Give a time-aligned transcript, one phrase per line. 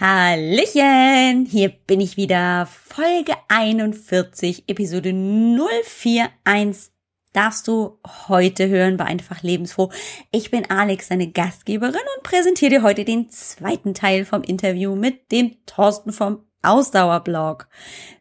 [0.00, 2.66] Hallöchen, hier bin ich wieder.
[2.66, 6.92] Folge 41, Episode 041
[7.32, 9.90] darfst du heute hören bei Einfach Lebensfroh.
[10.30, 15.32] Ich bin Alex, deine Gastgeberin und präsentiere dir heute den zweiten Teil vom Interview mit
[15.32, 17.66] dem Thorsten vom Ausdauerblog.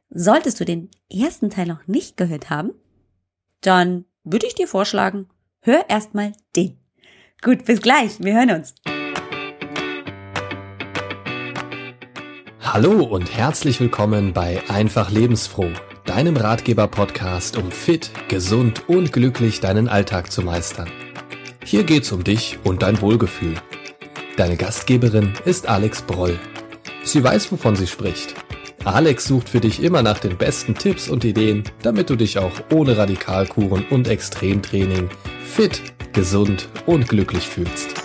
[0.10, 2.72] Solltest du den ersten Teil noch nicht gehört haben,
[3.62, 5.30] dann würde ich dir vorschlagen,
[5.62, 6.80] hör erstmal den.
[7.44, 8.74] Gut, bis gleich, wir hören uns.
[12.80, 15.72] Hallo und herzlich willkommen bei Einfach Lebensfroh,
[16.06, 20.88] deinem Ratgeber-Podcast, um fit, gesund und glücklich deinen Alltag zu meistern.
[21.66, 23.56] Hier geht's um dich und dein Wohlgefühl.
[24.36, 26.38] Deine Gastgeberin ist Alex Broll.
[27.04, 28.36] Sie weiß, wovon sie spricht.
[28.86, 32.54] Alex sucht für dich immer nach den besten Tipps und Ideen, damit du dich auch
[32.72, 35.10] ohne Radikalkuren und Extremtraining
[35.44, 35.82] fit,
[36.14, 37.96] gesund und glücklich fühlst.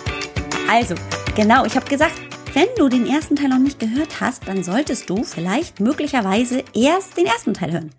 [0.67, 0.95] Also,
[1.35, 5.09] genau, ich habe gesagt, wenn du den ersten Teil noch nicht gehört hast, dann solltest
[5.09, 7.89] du vielleicht möglicherweise erst den ersten Teil hören.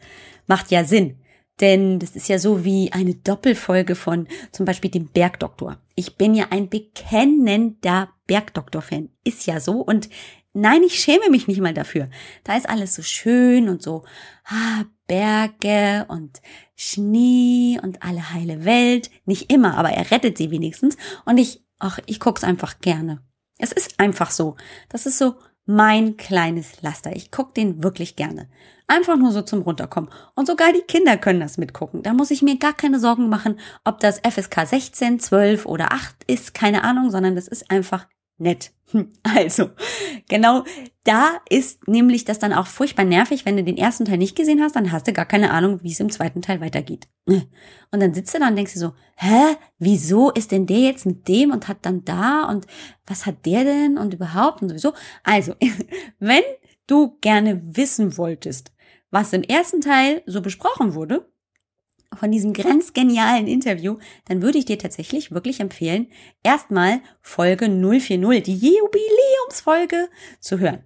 [0.46, 1.18] Macht ja Sinn.
[1.60, 5.78] Denn das ist ja so wie eine Doppelfolge von zum Beispiel dem Bergdoktor.
[5.94, 9.08] Ich bin ja ein bekennender Bergdoktor-Fan.
[9.24, 9.80] Ist ja so.
[9.80, 10.08] Und
[10.52, 12.08] nein, ich schäme mich nicht mal dafür.
[12.44, 14.04] Da ist alles so schön und so,
[14.46, 16.40] ah, Berge und
[16.76, 19.10] Schnee und alle heile Welt.
[19.26, 20.96] Nicht immer, aber er rettet sie wenigstens.
[21.24, 23.20] Und ich, ach, ich guck's einfach gerne.
[23.64, 24.56] Es ist einfach so.
[24.90, 27.16] Das ist so mein kleines Laster.
[27.16, 28.46] Ich gucke den wirklich gerne.
[28.86, 30.10] Einfach nur so zum Runterkommen.
[30.34, 32.02] Und sogar die Kinder können das mitgucken.
[32.02, 36.24] Da muss ich mir gar keine Sorgen machen, ob das FSK 16, 12 oder 8
[36.26, 38.06] ist, keine Ahnung, sondern das ist einfach
[38.38, 38.72] nett.
[38.90, 39.70] Hm, also,
[40.28, 40.64] genau
[41.04, 44.62] da ist nämlich das dann auch furchtbar nervig, wenn du den ersten Teil nicht gesehen
[44.62, 47.08] hast, dann hast du gar keine Ahnung, wie es im zweiten Teil weitergeht.
[47.26, 51.06] Und dann sitzt du da und denkst dir so, hä, wieso ist denn der jetzt
[51.06, 52.66] mit dem und hat dann da und
[53.06, 54.94] was hat der denn und überhaupt und sowieso.
[55.22, 55.54] Also,
[56.18, 56.42] wenn
[56.86, 58.72] du gerne wissen wolltest,
[59.10, 61.30] was im ersten Teil so besprochen wurde,
[62.16, 66.08] von diesem grenzgenialen Interview, dann würde ich dir tatsächlich wirklich empfehlen,
[66.42, 70.08] erstmal Folge 040, die Jubiläumsfolge
[70.40, 70.84] zu hören.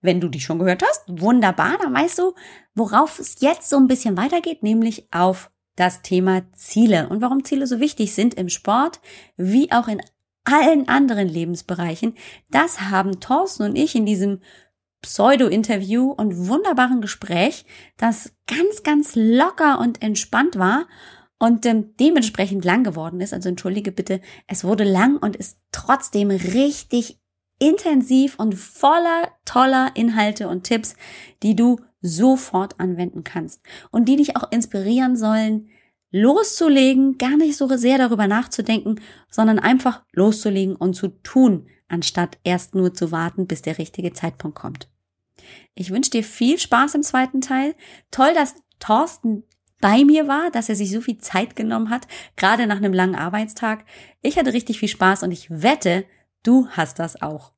[0.00, 2.34] Wenn du die schon gehört hast, wunderbar, dann weißt du,
[2.74, 7.66] worauf es jetzt so ein bisschen weitergeht, nämlich auf das Thema Ziele und warum Ziele
[7.66, 9.00] so wichtig sind im Sport
[9.36, 10.00] wie auch in
[10.44, 12.14] allen anderen Lebensbereichen.
[12.50, 14.40] Das haben Thorsten und ich in diesem
[15.02, 17.64] Pseudo-Interview und wunderbaren Gespräch,
[17.96, 20.86] das ganz, ganz locker und entspannt war
[21.38, 23.32] und ähm, dementsprechend lang geworden ist.
[23.32, 27.20] Also entschuldige bitte, es wurde lang und ist trotzdem richtig
[27.58, 30.94] intensiv und voller toller Inhalte und Tipps,
[31.42, 33.60] die du sofort anwenden kannst
[33.90, 35.68] und die dich auch inspirieren sollen,
[36.10, 42.74] loszulegen, gar nicht so sehr darüber nachzudenken, sondern einfach loszulegen und zu tun, anstatt erst
[42.74, 44.88] nur zu warten, bis der richtige Zeitpunkt kommt.
[45.74, 47.74] Ich wünsche dir viel Spaß im zweiten Teil.
[48.10, 49.44] Toll, dass Thorsten
[49.80, 53.14] bei mir war, dass er sich so viel Zeit genommen hat, gerade nach einem langen
[53.14, 53.84] Arbeitstag.
[54.22, 56.04] Ich hatte richtig viel Spaß und ich wette,
[56.42, 57.52] du hast das auch.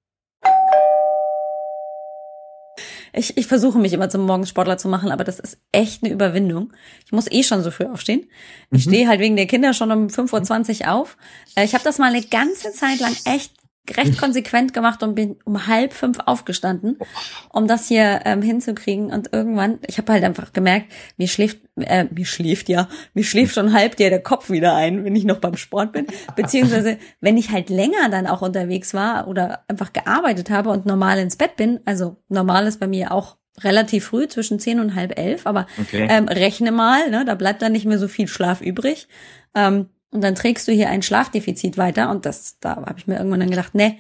[3.12, 6.73] Ich, ich versuche mich immer zum Morgensportler zu machen, aber das ist echt eine Überwindung.
[7.05, 8.29] Ich muss eh schon so früh aufstehen.
[8.71, 8.91] Ich mhm.
[8.91, 11.17] stehe halt wegen der Kinder schon um 5.20 Uhr auf.
[11.57, 13.53] Äh, ich habe das mal eine ganze Zeit lang echt
[13.97, 16.99] recht konsequent gemacht und bin um halb fünf aufgestanden,
[17.53, 19.11] um das hier ähm, hinzukriegen.
[19.13, 23.55] Und irgendwann, ich habe halt einfach gemerkt, mir schläft, äh, mir schläft ja, mir schläft
[23.55, 26.07] schon halb dir der Kopf wieder ein, wenn ich noch beim Sport bin.
[26.37, 31.19] Beziehungsweise, wenn ich halt länger dann auch unterwegs war oder einfach gearbeitet habe und normal
[31.19, 35.19] ins Bett bin, also normal ist bei mir auch relativ früh, zwischen zehn und halb
[35.19, 36.07] elf, aber okay.
[36.09, 39.09] ähm, rechne mal, ne, da bleibt dann nicht mehr so viel Schlaf übrig.
[39.55, 42.10] Ähm, und dann trägst du hier ein Schlafdefizit weiter.
[42.10, 43.98] Und das, da habe ich mir irgendwann dann gedacht, nee,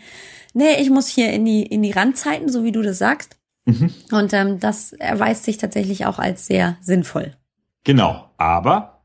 [0.54, 3.36] nee, ich muss hier in die, in die Randzeiten, so wie du das sagst.
[3.66, 3.92] Mhm.
[4.10, 7.36] Und ähm, das erweist sich tatsächlich auch als sehr sinnvoll.
[7.84, 9.02] Genau, aber,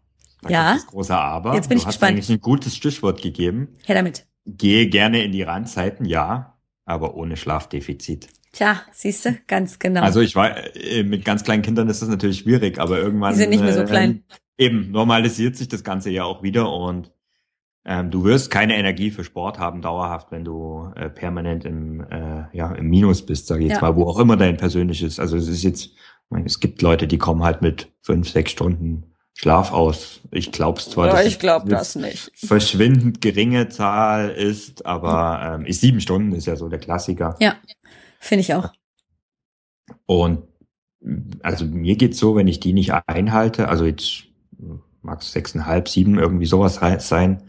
[0.48, 2.14] ja, das große Aber, jetzt bin ich du hast gespannt.
[2.14, 3.78] eigentlich ein gutes Stichwort gegeben.
[3.86, 4.26] Her damit.
[4.46, 8.28] Gehe gerne in die Randzeiten, ja, aber ohne Schlafdefizit.
[8.52, 10.02] Tja, siehst du, ganz genau.
[10.02, 13.34] Also ich war, äh, mit ganz kleinen Kindern ist das natürlich schwierig, aber irgendwann.
[13.34, 14.24] Die sind nicht mehr so klein.
[14.58, 17.12] Eben, normalisiert sich das Ganze ja auch wieder und
[17.88, 22.46] ähm, du wirst keine Energie für Sport haben dauerhaft, wenn du äh, permanent im, äh,
[22.52, 23.88] ja, im Minus bist, sage ich jetzt ja.
[23.88, 25.20] mal, wo auch immer dein persönliches.
[25.20, 25.92] Also es ist jetzt,
[26.30, 30.22] meine, es gibt Leute, die kommen halt mit fünf, sechs Stunden Schlaf aus.
[30.32, 32.32] Ich glaub's zwar, ja, ich glaube das nicht.
[32.36, 37.36] Verschwindend geringe Zahl ist, aber ähm, ist sieben Stunden ist ja so der Klassiker.
[37.40, 37.56] Ja,
[38.20, 38.72] finde ich auch.
[40.06, 40.44] Und
[41.44, 44.24] also mir geht's so, wenn ich die nicht einhalte, also jetzt
[45.06, 47.44] mag es sechseinhalb, sieben, irgendwie sowas sein,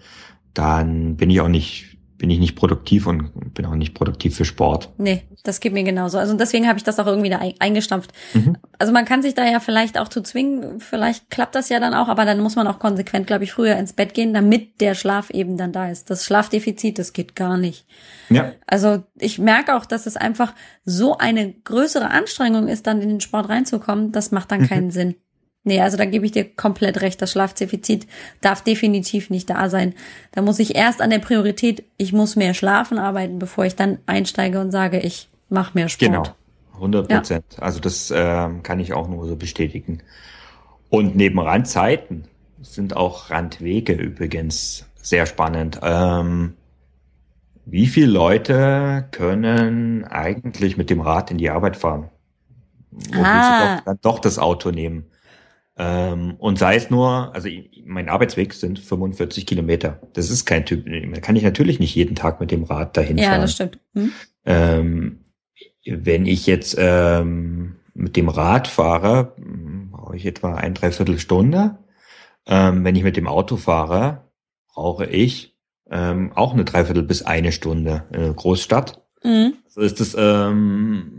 [0.55, 4.44] dann bin ich auch nicht bin ich nicht produktiv und bin auch nicht produktiv für
[4.44, 4.91] Sport.
[4.97, 6.19] Nee, das geht mir genauso.
[6.19, 8.12] Also deswegen habe ich das auch irgendwie da eingestampft.
[8.32, 8.56] Mhm.
[8.79, 11.94] Also man kann sich da ja vielleicht auch zu zwingen, vielleicht klappt das ja dann
[11.94, 14.94] auch, aber dann muss man auch konsequent, glaube ich, früher ins Bett gehen, damit der
[14.94, 16.11] Schlaf eben dann da ist.
[16.11, 17.87] Das Schlafdefizit, das geht gar nicht.
[18.31, 18.53] Ja.
[18.67, 20.55] Also ich merke auch, dass es einfach
[20.85, 24.12] so eine größere Anstrengung ist, dann in den Sport reinzukommen.
[24.12, 24.69] Das macht dann mhm.
[24.69, 25.17] keinen Sinn.
[25.66, 27.20] Nee, also da gebe ich dir komplett recht.
[27.20, 28.06] Das Schlafdefizit
[28.40, 29.94] darf definitiv nicht da sein.
[30.30, 33.98] Da muss ich erst an der Priorität, ich muss mehr schlafen arbeiten, bevor ich dann
[34.06, 36.08] einsteige und sage, ich mache mehr Sport.
[36.08, 36.24] Genau,
[36.74, 37.44] 100 Prozent.
[37.56, 37.62] Ja.
[37.64, 40.02] Also das äh, kann ich auch nur so bestätigen.
[40.88, 42.26] Und neben Randzeiten
[42.62, 45.80] sind auch Randwege übrigens sehr spannend.
[45.82, 46.54] Ähm,
[47.64, 52.08] wie viele Leute können eigentlich mit dem Rad in die Arbeit fahren?
[52.92, 53.32] Wo ah.
[53.32, 55.06] sie doch, dann doch das Auto nehmen?
[55.78, 57.49] Ähm, und sei es nur, also
[57.84, 60.00] mein Arbeitsweg sind 45 Kilometer.
[60.14, 63.19] Das ist kein Typ, da kann ich natürlich nicht jeden Tag mit dem Rad dahin
[63.19, 63.34] ja, fahren.
[63.34, 63.78] Ja, das stimmt.
[63.94, 64.12] Hm?
[64.46, 65.20] Ähm,
[65.84, 69.34] wenn ich jetzt ähm, mit dem Rad fahre,
[69.90, 71.79] brauche ich etwa ein Dreiviertelstunde.
[72.46, 74.25] Ähm, wenn ich mit dem Auto fahre,
[74.72, 75.56] brauche ich
[75.90, 79.02] ähm, auch eine Dreiviertel bis eine Stunde in einer Großstadt.
[79.22, 79.55] Mhm.
[79.69, 81.15] So ist es ähm,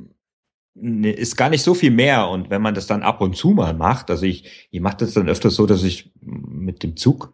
[0.82, 2.30] ist gar nicht so viel mehr.
[2.30, 5.14] Und wenn man das dann ab und zu mal macht, also ich, ich mache das
[5.14, 7.34] dann öfters so, dass ich mit dem Zug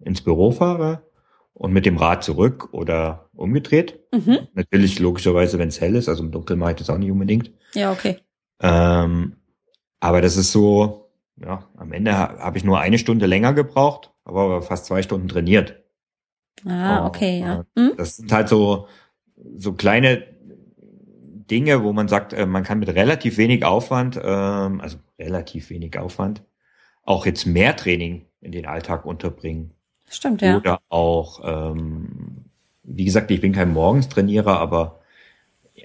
[0.00, 1.06] ins Büro fahre
[1.54, 4.00] und mit dem Rad zurück oder umgedreht.
[4.12, 4.48] Mhm.
[4.54, 7.52] Natürlich logischerweise, wenn es hell ist, also im Dunkeln mache ich das auch nicht unbedingt.
[7.74, 8.18] Ja, okay.
[8.60, 9.36] Ähm,
[10.00, 14.62] aber das ist so, ja, am Ende habe ich nur eine Stunde länger gebraucht, aber
[14.62, 15.82] fast zwei Stunden trainiert.
[16.66, 17.64] Ah, okay, ja.
[17.76, 17.92] Mhm.
[17.96, 18.86] Das sind halt so,
[19.56, 20.31] so kleine
[21.52, 25.98] Dinge, wo man sagt, äh, man kann mit relativ wenig Aufwand, ähm, also relativ wenig
[25.98, 26.42] Aufwand,
[27.04, 29.72] auch jetzt mehr Training in den Alltag unterbringen.
[30.08, 30.56] Stimmt, ja.
[30.56, 32.46] Oder auch, ähm,
[32.84, 35.00] wie gesagt, ich bin kein Morgenstrainierer, aber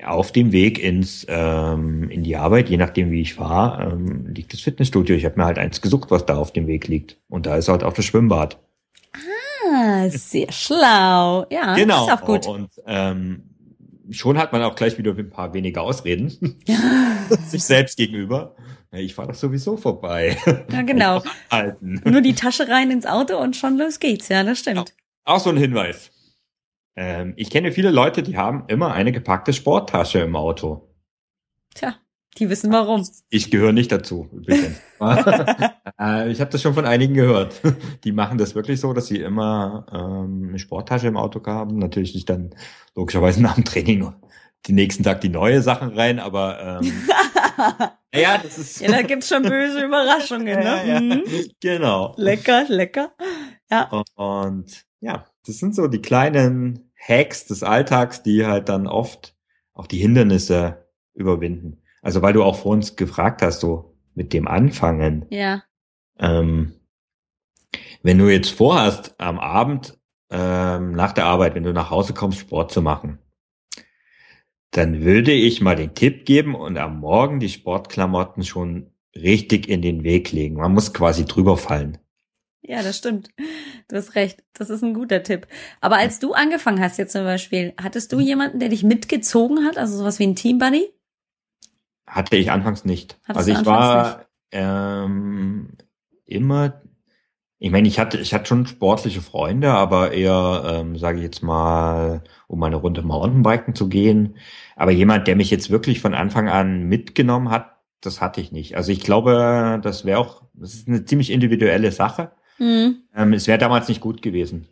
[0.06, 4.54] auf dem Weg ins ähm, in die Arbeit, je nachdem wie ich fahre, ähm, liegt
[4.54, 5.16] das Fitnessstudio.
[5.16, 7.18] Ich habe mir halt eins gesucht, was da auf dem Weg liegt.
[7.30, 8.58] Und da ist halt auch das Schwimmbad.
[9.14, 11.46] Ah, sehr schlau.
[11.50, 12.06] Ja, genau.
[12.06, 12.48] ist auch gut.
[12.48, 13.44] Und ähm,
[14.12, 16.30] schon hat man auch gleich wieder ein paar weniger Ausreden.
[17.46, 18.56] sich selbst gegenüber.
[18.92, 20.38] Ich fahre doch sowieso vorbei.
[20.72, 21.24] Ja, genau.
[21.82, 24.30] Nur die Tasche rein ins Auto und schon los geht's.
[24.30, 24.76] Ja, das stimmt.
[24.76, 24.86] Genau.
[25.26, 26.12] Auch so ein Hinweis.
[26.96, 30.90] Ähm, ich kenne viele Leute, die haben immer eine gepackte Sporttasche im Auto.
[31.76, 31.96] Tja,
[32.38, 33.08] die wissen warum.
[33.30, 34.30] Ich gehöre nicht dazu.
[36.00, 37.62] Äh, ich habe das schon von einigen gehört.
[38.04, 41.78] Die machen das wirklich so, dass sie immer ähm, eine Sporttasche im Auto haben.
[41.78, 42.52] Natürlich nicht dann
[42.96, 44.14] logischerweise nach dem Training
[44.66, 46.92] die nächsten Tag die neue Sachen rein, aber ähm,
[48.14, 48.82] ja, das ist.
[48.82, 50.64] ja, da gibt's schon böse Überraschungen, ne?
[50.64, 51.00] Ja, ja.
[51.00, 51.24] Mhm.
[51.62, 52.14] Genau.
[52.18, 53.12] Lecker, lecker.
[53.70, 54.04] Ja.
[54.16, 59.36] Und ja, das sind so die kleinen Hacks des Alltags, die halt dann oft
[59.74, 61.82] auch die Hindernisse überwinden.
[62.02, 65.26] Also weil du auch vor uns gefragt hast, so mit dem Anfangen.
[65.30, 65.64] Ja.
[66.20, 66.74] Ähm,
[68.04, 69.98] wenn du jetzt vorhast, am Abend
[70.30, 73.20] ähm, nach der Arbeit, wenn du nach Hause kommst, Sport zu machen,
[74.72, 79.82] dann würde ich mal den Tipp geben und am Morgen die Sportklamotten schon richtig in
[79.82, 80.56] den Weg legen.
[80.58, 81.98] Man muss quasi drüber fallen.
[82.62, 83.30] Ja, das stimmt.
[83.88, 84.44] Du hast recht.
[84.54, 85.48] Das ist ein guter Tipp.
[85.80, 89.78] Aber als du angefangen hast jetzt zum Beispiel, hattest du jemanden, der dich mitgezogen hat?
[89.78, 90.90] Also sowas wie ein Teambuddy?
[92.06, 93.18] Hatte ich anfangs nicht.
[93.24, 95.70] Hattest also ich war ähm,
[96.28, 96.82] immer,
[97.60, 101.42] ich meine, ich hatte, ich hatte schon sportliche Freunde, aber eher, ähm, sage ich jetzt
[101.42, 104.38] mal, um eine Runde Mountainbiken zu gehen.
[104.76, 108.78] Aber jemand, der mich jetzt wirklich von Anfang an mitgenommen hat, das hatte ich nicht.
[108.78, 112.32] Also ich glaube, das wäre auch, das ist eine ziemlich individuelle Sache.
[112.60, 112.98] Mhm.
[113.16, 114.68] Ähm, es wäre damals nicht gut gewesen.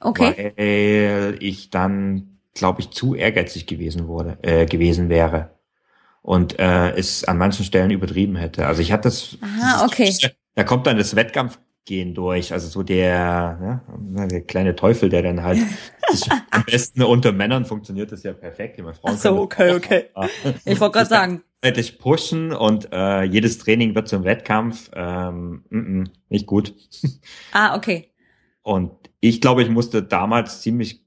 [0.00, 0.52] Okay.
[0.56, 5.50] Weil ich dann, glaube ich, zu ehrgeizig gewesen wurde, äh, gewesen wäre
[6.22, 8.66] und äh, es an manchen Stellen übertrieben hätte.
[8.66, 9.38] Also ich hatte das.
[9.40, 10.12] Aha, okay.
[10.58, 13.06] Da kommt dann das Wettkampfgehen durch, also so der,
[13.62, 15.60] ja, der kleine Teufel, der dann halt
[16.50, 18.76] am besten unter Männern funktioniert das ja perfekt.
[18.80, 20.06] Meine Frauen Ach so, okay, okay.
[20.64, 21.44] Ich wollte gerade sagen.
[21.64, 24.90] Dich pushen und äh, jedes Training wird zum Wettkampf.
[24.94, 26.74] Ähm, m -m, nicht gut.
[27.52, 28.10] Ah, okay.
[28.62, 31.04] Und ich glaube, ich musste damals ziemlich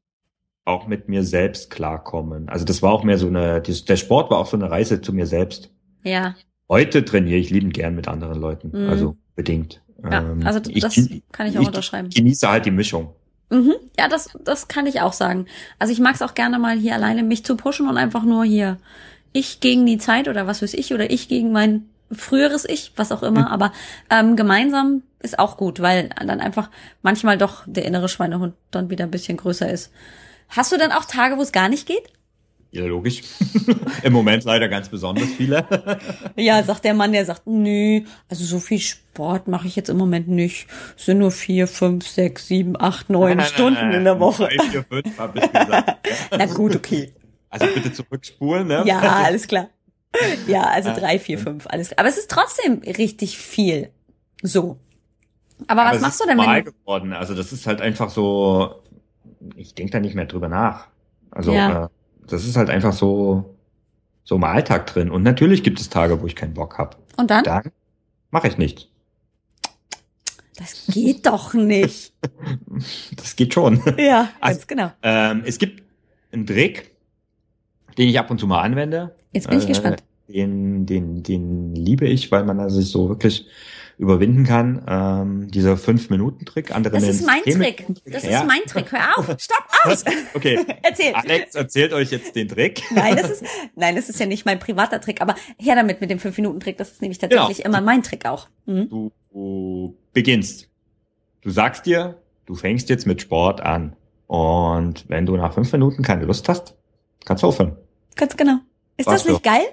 [0.63, 2.48] auch mit mir selbst klarkommen.
[2.48, 5.12] Also das war auch mehr so eine, der Sport war auch so eine Reise zu
[5.12, 5.74] mir selbst.
[6.05, 6.36] Ja.
[6.70, 8.89] Heute trainiere ich liebend gern mit anderen Leuten, mhm.
[8.89, 9.81] also bedingt.
[10.03, 12.10] Ja, ähm, also das ich, kann ich auch ich unterschreiben.
[12.10, 13.13] Genieße halt die Mischung.
[13.50, 13.74] Mhm.
[14.00, 15.45] Ja, das, das kann ich auch sagen.
[15.79, 18.45] Also ich mag es auch gerne mal hier alleine mich zu pushen und einfach nur
[18.45, 18.77] hier
[19.33, 23.12] ich gegen die Zeit oder was weiß ich oder ich gegen mein früheres Ich, was
[23.12, 23.41] auch immer.
[23.41, 23.48] Mhm.
[23.48, 23.71] Aber
[24.10, 26.69] ähm, gemeinsam ist auch gut, weil dann einfach
[27.01, 29.91] manchmal doch der innere Schweinehund dann wieder ein bisschen größer ist.
[30.50, 32.03] Hast du dann auch Tage, wo es gar nicht geht?
[32.74, 33.22] Ja, logisch.
[34.04, 35.66] Im Moment leider ganz besonders viele.
[36.38, 39.98] ja, sagt der Mann, der sagt, nö, also so viel Sport mache ich jetzt im
[39.98, 40.68] Moment nicht.
[40.98, 44.20] Es sind nur vier, fünf, sechs, sieben, acht, neun nein, Stunden nein, nein, in der
[44.22, 44.44] Woche.
[44.44, 46.08] Drei, vier, fünf, hab ich gesagt.
[46.32, 47.13] Na gut, okay.
[47.50, 48.84] Also bitte zurückspulen, ne?
[48.86, 49.68] Ja, alles klar.
[50.48, 52.00] Ja, also drei, vier, fünf, alles klar.
[52.00, 53.90] Aber es ist trotzdem richtig viel.
[54.42, 54.80] So.
[55.68, 56.72] Aber, Aber was machst du denn, wenn du...
[56.72, 57.12] geworden.
[57.12, 58.82] Also das ist halt einfach so,
[59.56, 60.88] ich denke da nicht mehr drüber nach.
[61.32, 61.86] Also ja.
[61.86, 61.88] äh,
[62.31, 63.55] das ist halt einfach so,
[64.23, 65.09] so im Alltag drin.
[65.09, 66.97] Und natürlich gibt es Tage, wo ich keinen Bock habe.
[67.17, 67.43] Und dann?
[67.43, 67.71] Dann
[68.31, 68.88] mache ich nichts.
[70.55, 72.13] Das geht doch nicht.
[73.15, 73.81] das geht schon.
[73.97, 74.91] Ja, also, ganz genau.
[75.01, 75.83] Ähm, es gibt
[76.31, 76.91] einen Trick,
[77.97, 79.15] den ich ab und zu mal anwende.
[79.33, 80.03] Jetzt bin ich äh, gespannt.
[80.27, 83.47] Den, den, den liebe ich, weil man also sich so wirklich
[84.01, 84.84] überwinden kann.
[84.88, 86.75] Ähm, dieser Fünf-Minuten-Trick.
[86.75, 87.86] Andere das ist mein Trick.
[88.05, 88.41] Das ja.
[88.41, 88.91] ist mein Trick.
[88.91, 89.25] Hör auf.
[89.39, 90.03] Stopp aus.
[90.34, 90.60] Okay.
[90.81, 91.13] Erzähl.
[91.13, 92.81] Alex erzählt euch jetzt den Trick.
[92.91, 93.43] nein, das ist,
[93.75, 95.22] nein, das ist ja nicht mein privater Trick.
[95.22, 96.77] Aber her damit mit dem Fünf-Minuten-Trick.
[96.77, 97.70] Das ist nämlich tatsächlich genau.
[97.70, 98.50] immer mein Trick auch.
[98.65, 98.89] Mhm.
[98.89, 100.67] Du, du beginnst.
[101.41, 103.96] Du sagst dir, du fängst jetzt mit Sport an.
[104.25, 106.75] Und wenn du nach fünf Minuten keine Lust hast,
[107.24, 107.77] kannst du aufhören.
[108.15, 108.58] Ganz genau.
[108.98, 109.50] Ist Was das nicht du?
[109.50, 109.65] geil?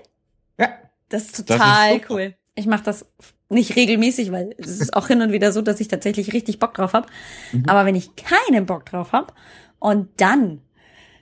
[0.59, 0.69] Ja.
[1.09, 2.35] Das ist total das ist cool.
[2.57, 3.07] Ich mache das
[3.49, 6.75] nicht regelmäßig, weil es ist auch hin und wieder so, dass ich tatsächlich richtig Bock
[6.75, 7.09] drauf habe.
[7.53, 7.65] Mhm.
[7.67, 9.33] Aber wenn ich keinen Bock drauf habe
[9.79, 10.61] und dann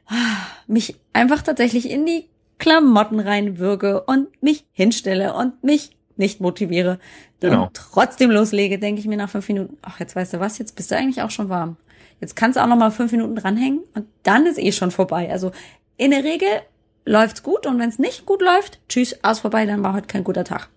[0.07, 0.15] ah,
[0.67, 2.27] mich einfach tatsächlich in die
[2.59, 6.99] Klamotten reinwürge und mich hinstelle und mich nicht motiviere
[7.41, 7.67] genau.
[7.67, 10.75] und trotzdem loslege, denke ich mir nach fünf Minuten, ach, jetzt weißt du was, jetzt
[10.75, 11.77] bist du eigentlich auch schon warm.
[12.21, 15.31] Jetzt kannst du auch noch mal fünf Minuten dranhängen und dann ist eh schon vorbei.
[15.31, 15.53] Also
[15.99, 16.49] in der Regel
[17.05, 20.25] läuft's gut und wenn es nicht gut läuft, tschüss, aus vorbei, dann war heute kein
[20.25, 20.71] guter Tag.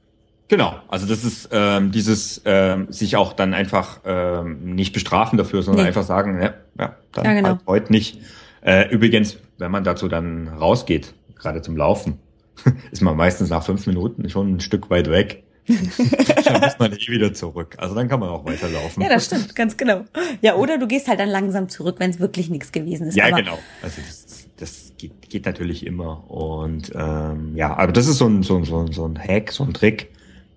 [0.49, 5.61] Genau, also das ist ähm, dieses ähm, sich auch dann einfach ähm, nicht bestrafen dafür,
[5.61, 5.89] sondern nee.
[5.89, 7.49] einfach sagen, ja, ja dann ja, genau.
[7.49, 8.19] halt heute nicht.
[8.61, 12.17] Äh, übrigens, wenn man dazu dann rausgeht, gerade zum Laufen,
[12.91, 15.43] ist man meistens nach fünf Minuten schon ein Stück weit weg.
[15.67, 17.75] dann muss man eh wieder zurück.
[17.77, 19.03] Also dann kann man auch weiterlaufen.
[19.03, 20.05] Ja, das stimmt, ganz genau.
[20.41, 23.15] Ja, oder du gehst halt dann langsam zurück, wenn es wirklich nichts gewesen ist.
[23.15, 23.59] Ja, aber genau.
[23.83, 26.27] Also das, das geht, geht natürlich immer.
[26.27, 29.51] Und ähm, ja, aber das ist so ein, so, ein, so, ein, so ein Hack,
[29.51, 30.09] so ein Trick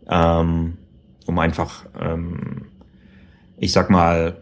[0.08, 0.76] ähm,
[1.26, 2.66] um einfach, ähm,
[3.58, 4.36] ich sag mal,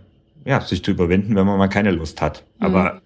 [0.45, 2.45] ja, sich zu überwinden, wenn man mal keine Lust hat.
[2.59, 2.67] Mhm.
[2.67, 3.03] Aber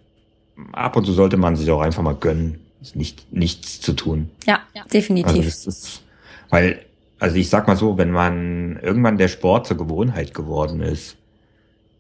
[0.72, 2.60] ab und zu sollte man sich auch einfach mal gönnen,
[2.94, 4.30] nicht, nichts zu tun.
[4.46, 4.84] Ja, ja.
[4.92, 5.30] definitiv.
[5.30, 6.02] Also das ist,
[6.50, 6.80] weil,
[7.18, 11.16] also ich sag mal so, wenn man irgendwann der Sport zur Gewohnheit geworden ist,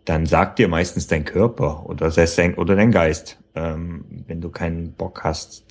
[0.04, 4.92] dann sagt dir meistens dein Körper oder, dein, oder dein Geist, ähm, wenn du keinen
[4.92, 5.64] Bock hast,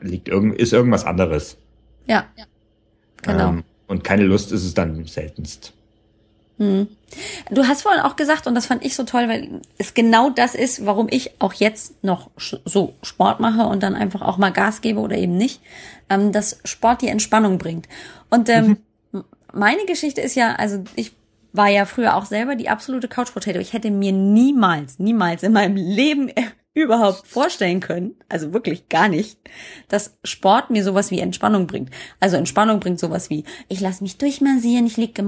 [0.00, 1.58] liegt irgend, ist irgendwas anderes.
[2.06, 2.44] Ja, ja.
[3.22, 3.48] genau.
[3.50, 5.72] Ähm, und keine Lust ist es dann seltenst.
[6.58, 6.88] Hm.
[7.50, 10.54] Du hast vorhin auch gesagt, und das fand ich so toll, weil es genau das
[10.54, 14.80] ist, warum ich auch jetzt noch so Sport mache und dann einfach auch mal Gas
[14.80, 15.60] gebe oder eben nicht,
[16.08, 17.88] ähm, dass Sport die Entspannung bringt.
[18.30, 18.78] Und ähm,
[19.12, 19.24] mhm.
[19.52, 21.12] meine Geschichte ist ja, also ich
[21.52, 23.58] war ja früher auch selber die absolute Couch Potato.
[23.58, 26.30] Ich hätte mir niemals, niemals in meinem Leben
[26.76, 29.38] überhaupt vorstellen können, also wirklich gar nicht,
[29.88, 31.90] dass Sport mir sowas wie Entspannung bringt.
[32.20, 35.24] Also Entspannung bringt sowas wie, ich lasse mich durchmassieren, ich liege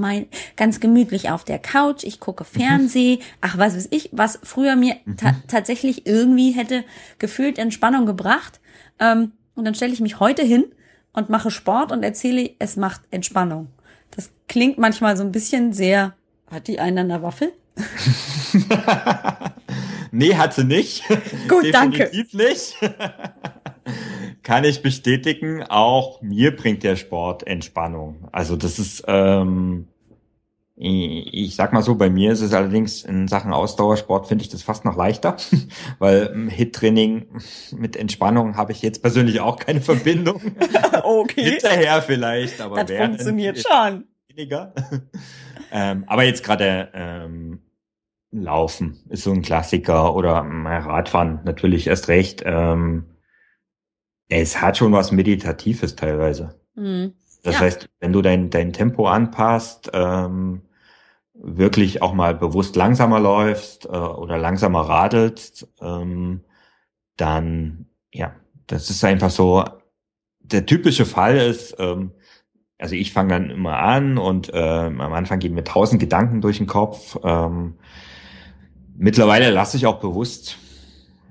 [0.56, 2.60] ganz gemütlich auf der Couch, ich gucke mhm.
[2.60, 5.16] Fernseh, ach was weiß ich, was früher mir mhm.
[5.16, 6.84] ta tatsächlich irgendwie hätte
[7.18, 8.60] gefühlt Entspannung gebracht.
[9.00, 10.66] Ähm, und dann stelle ich mich heute hin
[11.14, 13.68] und mache Sport und erzähle, es macht Entspannung.
[14.10, 16.14] Das klingt manchmal so ein bisschen sehr,
[16.50, 17.54] hat die einen an der Waffel?
[20.10, 21.02] Nee, hat sie nicht.
[21.48, 22.36] Gut, Definitiv danke.
[22.36, 22.76] nicht.
[24.42, 25.62] Kann ich bestätigen.
[25.64, 28.28] Auch mir bringt der Sport Entspannung.
[28.32, 29.88] Also das ist, ähm,
[30.76, 34.62] ich sag mal so, bei mir ist es allerdings in Sachen Ausdauersport finde ich das
[34.62, 35.36] fast noch leichter,
[35.98, 37.26] weil Hit-Training
[37.76, 40.40] mit Entspannung habe ich jetzt persönlich auch keine Verbindung.
[41.02, 41.50] okay.
[41.50, 44.04] Hinterher vielleicht, aber das funktioniert schon.
[44.28, 44.72] Weniger.
[45.72, 47.60] ähm, aber jetzt gerade ähm,
[48.30, 52.42] Laufen ist so ein Klassiker oder Radfahren natürlich erst recht.
[52.44, 53.04] Ähm,
[54.28, 56.60] es hat schon was Meditatives teilweise.
[56.74, 57.14] Mhm.
[57.42, 57.60] Das ja.
[57.60, 60.62] heißt, wenn du dein, dein Tempo anpasst, ähm,
[61.32, 66.42] wirklich auch mal bewusst langsamer läufst äh, oder langsamer radelst, ähm,
[67.16, 68.34] dann ja,
[68.66, 69.64] das ist einfach so.
[70.40, 72.12] Der typische Fall ist, ähm,
[72.78, 76.58] also ich fange dann immer an und äh, am Anfang gehen mir tausend Gedanken durch
[76.58, 77.18] den Kopf.
[77.22, 77.74] Ähm,
[79.00, 80.58] Mittlerweile lasse ich auch bewusst,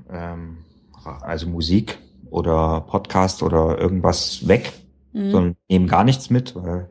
[0.09, 0.59] ähm,
[1.03, 1.97] also Musik
[2.29, 4.71] oder Podcast oder irgendwas weg,
[5.11, 5.31] mhm.
[5.31, 6.89] sondern nehme gar nichts mit, weil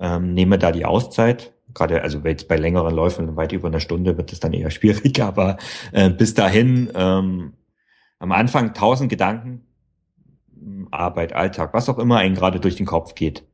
[0.00, 1.52] ähm, nehme da die Auszeit.
[1.72, 5.22] Gerade, also jetzt bei längeren Läufen, weit über einer Stunde, wird es dann eher schwierig,
[5.22, 5.56] aber
[5.92, 7.52] äh, bis dahin ähm,
[8.18, 9.68] am Anfang tausend Gedanken,
[10.90, 13.44] Arbeit, Alltag, was auch immer einen gerade durch den Kopf geht.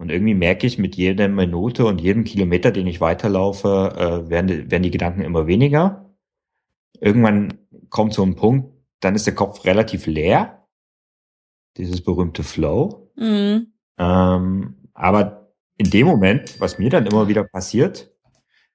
[0.00, 4.46] Und irgendwie merke ich mit jeder Minute und jedem Kilometer, den ich weiterlaufe, äh, werden,
[4.46, 6.10] die, werden die Gedanken immer weniger.
[6.98, 7.58] Irgendwann
[7.90, 10.66] kommt so ein Punkt, dann ist der Kopf relativ leer.
[11.76, 13.12] Dieses berühmte Flow.
[13.14, 13.74] Mhm.
[13.98, 18.10] Ähm, aber in dem Moment, was mir dann immer wieder passiert,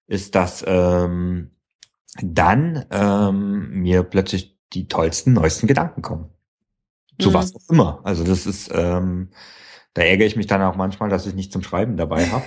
[0.05, 1.55] ist, dass ähm,
[2.21, 6.29] dann ähm, mir plötzlich die tollsten, neuesten Gedanken kommen.
[7.19, 7.33] Zu mhm.
[7.33, 8.01] was auch immer.
[8.03, 9.31] Also das ist, ähm,
[9.95, 12.43] da ärgere ich mich dann auch manchmal, dass ich nicht zum Schreiben dabei habe.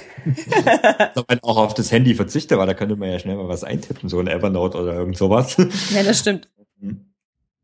[1.14, 4.10] Sondern auch auf das Handy verzichte, weil da könnte man ja schnell mal was eintippen,
[4.10, 5.56] so ein Evernote oder irgend sowas.
[5.90, 6.50] Ja, das stimmt.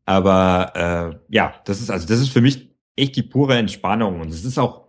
[0.06, 4.30] Aber äh, ja, das ist also das ist für mich echt die pure Entspannung und
[4.30, 4.88] es ist auch,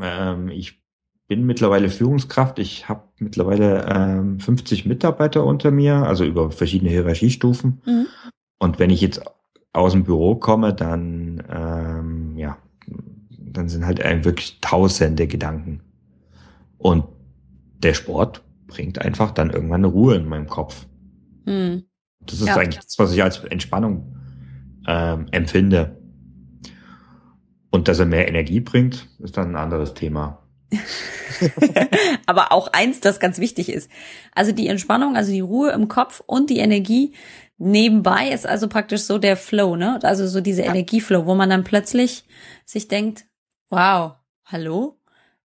[0.00, 0.82] ähm, ich
[1.28, 2.58] bin mittlerweile Führungskraft.
[2.58, 7.82] Ich habe mittlerweile ähm, 50 Mitarbeiter unter mir, also über verschiedene Hierarchiestufen.
[7.86, 8.06] Mhm.
[8.58, 9.22] Und wenn ich jetzt
[9.72, 11.73] aus dem Büro komme, dann ja,
[13.56, 15.80] dann sind halt wirklich tausende Gedanken.
[16.78, 17.04] Und
[17.82, 20.86] der Sport bringt einfach dann irgendwann eine Ruhe in meinem Kopf.
[21.46, 21.84] Mhm.
[22.20, 22.56] Das ist ja.
[22.56, 24.16] eigentlich das, was ich als Entspannung
[24.86, 26.00] ähm, empfinde.
[27.70, 30.46] Und dass er mehr Energie bringt, ist dann ein anderes Thema.
[32.26, 33.90] Aber auch eins, das ganz wichtig ist.
[34.34, 37.14] Also die Entspannung, also die Ruhe im Kopf und die Energie
[37.58, 39.98] nebenbei ist also praktisch so der Flow, ne?
[40.02, 40.70] Also so diese ja.
[40.70, 42.24] Energieflow, wo man dann plötzlich
[42.64, 43.24] sich denkt,
[43.70, 44.98] wow, hallo?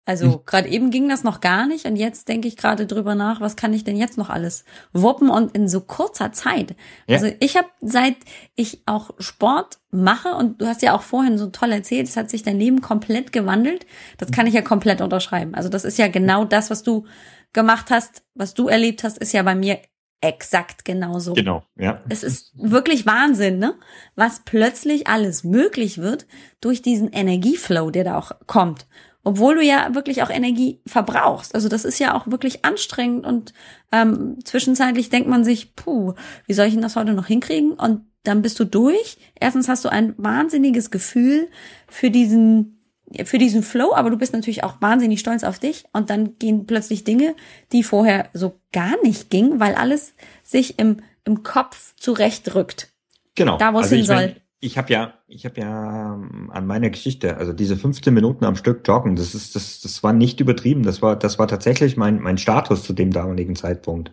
[0.09, 0.41] Also hm.
[0.47, 3.57] gerade eben ging das noch gar nicht und jetzt denke ich gerade drüber nach, was
[3.57, 6.77] kann ich denn jetzt noch alles wuppen und in so kurzer Zeit.
[7.07, 7.17] Ja.
[7.17, 8.17] Also ich habe seit
[8.55, 12.31] ich auch Sport mache und du hast ja auch vorhin so toll erzählt, es hat
[12.31, 13.85] sich dein Leben komplett gewandelt.
[14.17, 15.55] Das kann ich ja komplett unterschreiben.
[15.55, 17.05] Also das ist ja genau das, was du
[17.53, 19.79] gemacht hast, was du erlebt hast, ist ja bei mir
[20.21, 21.35] exakt genauso.
[21.35, 22.03] Genau, ja.
[22.09, 23.75] Es ist wirklich Wahnsinn, ne?
[24.17, 26.27] Was plötzlich alles möglich wird
[26.61, 28.87] durch diesen Energieflow, der da auch kommt
[29.29, 31.55] obwohl du ja wirklich auch Energie verbrauchst.
[31.55, 33.53] Also das ist ja auch wirklich anstrengend und
[33.93, 36.15] ähm, zwischenzeitlich denkt man sich, puh,
[36.47, 37.73] wie soll ich denn das heute noch hinkriegen?
[37.73, 39.19] Und dann bist du durch.
[39.39, 41.49] Erstens hast du ein wahnsinniges Gefühl
[41.89, 42.78] für diesen
[43.25, 46.67] für diesen Flow, aber du bist natürlich auch wahnsinnig stolz auf dich und dann gehen
[46.67, 47.35] plötzlich Dinge,
[47.73, 52.89] die vorher so gar nicht gingen, weil alles sich im, im Kopf zurechtrückt.
[53.35, 53.57] Genau.
[53.59, 54.17] Da, wo es also hin soll.
[54.17, 58.45] Mein, ich habe ja, ich habe ja ähm, an meiner Geschichte, also diese 15 Minuten
[58.45, 60.83] am Stück joggen, das ist, das, das war nicht übertrieben.
[60.83, 64.13] Das war, das war tatsächlich mein, mein Status zu dem damaligen Zeitpunkt.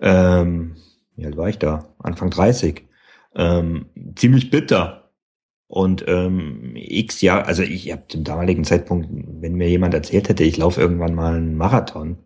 [0.00, 0.76] Ähm,
[1.16, 1.94] wie alt war ich da?
[1.98, 2.88] Anfang 30.
[3.34, 3.86] Ähm,
[4.16, 5.07] ziemlich bitter.
[5.68, 10.42] Und ähm, x Jahre, also ich habe zum damaligen Zeitpunkt, wenn mir jemand erzählt hätte,
[10.42, 12.16] ich laufe irgendwann mal einen Marathon,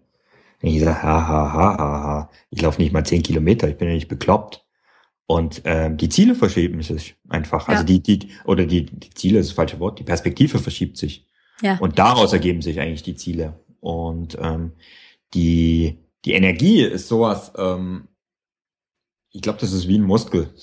[0.61, 3.89] ich sage, ha, ha, ha, ha, ha, ich laufe nicht mal 10 Kilometer, ich bin
[3.89, 4.65] ja nicht bekloppt.
[5.27, 7.69] Und ähm, die Ziele verschieben sich einfach.
[7.69, 7.79] Also ja.
[7.79, 11.27] Also die, die, oder die, die Ziele ist das falsche Wort, die Perspektive verschiebt sich.
[11.63, 11.79] Ja.
[11.79, 13.61] Und daraus ergeben sich eigentlich die Ziele.
[13.81, 14.73] Und ähm,
[15.35, 18.09] die, die Energie ist sowas, ähm,
[19.31, 20.55] ich glaube, das ist wie ein Muskel.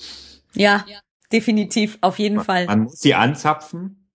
[0.54, 1.00] Ja, ja.
[1.32, 2.66] Definitiv, auf jeden man, Fall.
[2.66, 4.08] Man muss sie anzapfen.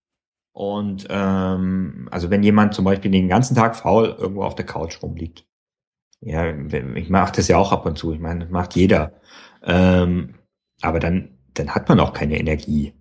[0.51, 5.01] Und ähm, also wenn jemand zum Beispiel den ganzen Tag faul irgendwo auf der Couch
[5.03, 5.45] rumliegt.
[6.21, 8.13] Ja, ich mache das ja auch ab und zu.
[8.13, 9.19] Ich meine, das macht jeder.
[9.63, 10.35] Ähm,
[10.81, 12.93] aber dann, dann hat man auch keine Energie.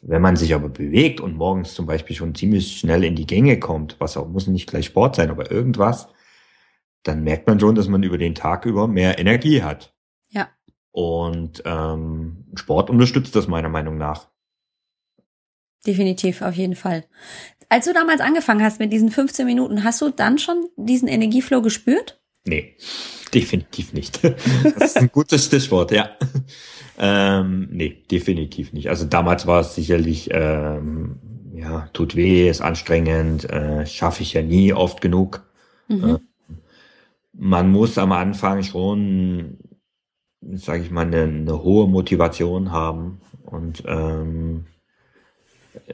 [0.00, 3.58] Wenn man sich aber bewegt und morgens zum Beispiel schon ziemlich schnell in die Gänge
[3.58, 6.08] kommt, was auch muss nicht gleich Sport sein, aber irgendwas,
[7.02, 9.94] dann merkt man schon, dass man über den Tag über mehr Energie hat.
[10.90, 14.28] Und ähm, Sport unterstützt das meiner Meinung nach.
[15.86, 17.04] Definitiv, auf jeden Fall.
[17.68, 21.62] Als du damals angefangen hast mit diesen 15 Minuten, hast du dann schon diesen Energieflow
[21.62, 22.20] gespürt?
[22.44, 22.76] Nee,
[23.34, 24.20] definitiv nicht.
[24.78, 26.10] Das ist ein gutes Stichwort, ja.
[26.98, 28.88] Ähm, nee, definitiv nicht.
[28.88, 31.16] Also damals war es sicherlich, ähm,
[31.54, 35.46] ja, tut weh, ist anstrengend, äh, schaffe ich ja nie oft genug.
[35.88, 36.04] Mhm.
[36.04, 36.18] Äh,
[37.34, 39.58] man muss am Anfang schon,
[40.54, 44.66] sage ich mal, eine, eine, hohe Motivation haben und ähm,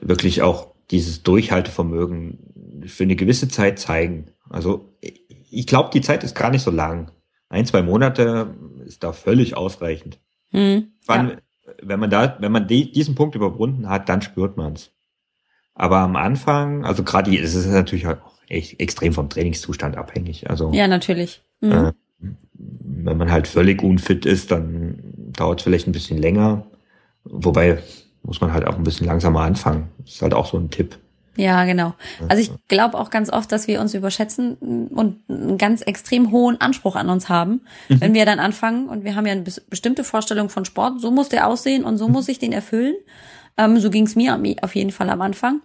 [0.01, 4.29] wirklich auch dieses Durchhaltevermögen für eine gewisse Zeit zeigen.
[4.49, 4.93] Also
[5.51, 7.11] ich glaube, die Zeit ist gar nicht so lang.
[7.49, 10.19] Ein, zwei Monate ist da völlig ausreichend.
[10.51, 11.37] Hm, Wann, ja.
[11.83, 14.90] Wenn man da, wenn man die, diesen Punkt überwunden hat, dann spürt man es.
[15.75, 18.17] Aber am Anfang, also gerade, es ist natürlich auch
[18.49, 20.49] echt extrem vom Trainingszustand abhängig.
[20.51, 21.43] Also ja, natürlich.
[21.61, 21.73] Mhm.
[21.73, 21.93] Äh,
[22.54, 24.98] wenn man halt völlig unfit ist, dann
[25.37, 26.66] dauert es vielleicht ein bisschen länger.
[27.24, 27.78] Wobei
[28.22, 29.88] muss man halt auch ein bisschen langsamer anfangen.
[29.98, 30.98] Das ist halt auch so ein Tipp.
[31.37, 31.94] Ja, genau.
[32.28, 36.60] Also ich glaube auch ganz oft, dass wir uns überschätzen und einen ganz extrem hohen
[36.60, 38.00] Anspruch an uns haben, mhm.
[38.00, 41.28] wenn wir dann anfangen und wir haben ja eine bestimmte Vorstellung von Sport, so muss
[41.28, 42.94] der aussehen und so muss ich den erfüllen.
[43.56, 45.60] Ähm, so ging es mir auf jeden Fall am Anfang.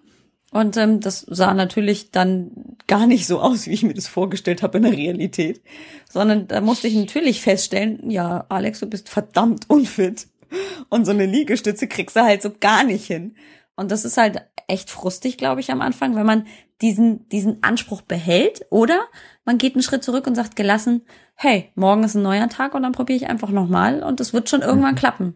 [0.51, 2.51] Und ähm, das sah natürlich dann
[2.87, 5.61] gar nicht so aus, wie ich mir das vorgestellt habe in der Realität.
[6.09, 10.27] Sondern da musste ich natürlich feststellen, ja, Alex, du bist verdammt unfit.
[10.89, 13.35] Und so eine Liegestütze kriegst du halt so gar nicht hin.
[13.75, 16.47] Und das ist halt echt frustig, glaube ich, am Anfang, wenn man
[16.81, 18.65] diesen, diesen Anspruch behält.
[18.71, 19.01] Oder
[19.45, 21.03] man geht einen Schritt zurück und sagt gelassen,
[21.35, 24.49] hey, morgen ist ein neuer Tag und dann probiere ich einfach nochmal und es wird
[24.49, 24.99] schon irgendwann mhm.
[24.99, 25.33] klappen.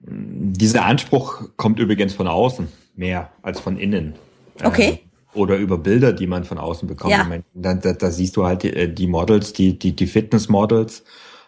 [0.00, 4.14] Dieser Anspruch kommt übrigens von außen mehr als von innen.
[4.62, 4.88] Okay.
[4.90, 7.12] Äh, oder über Bilder, die man von außen bekommt.
[7.12, 7.24] Ja.
[7.24, 11.04] Meine, da, da, da, siehst du halt die, äh, die Models, die, die, die Fitnessmodels,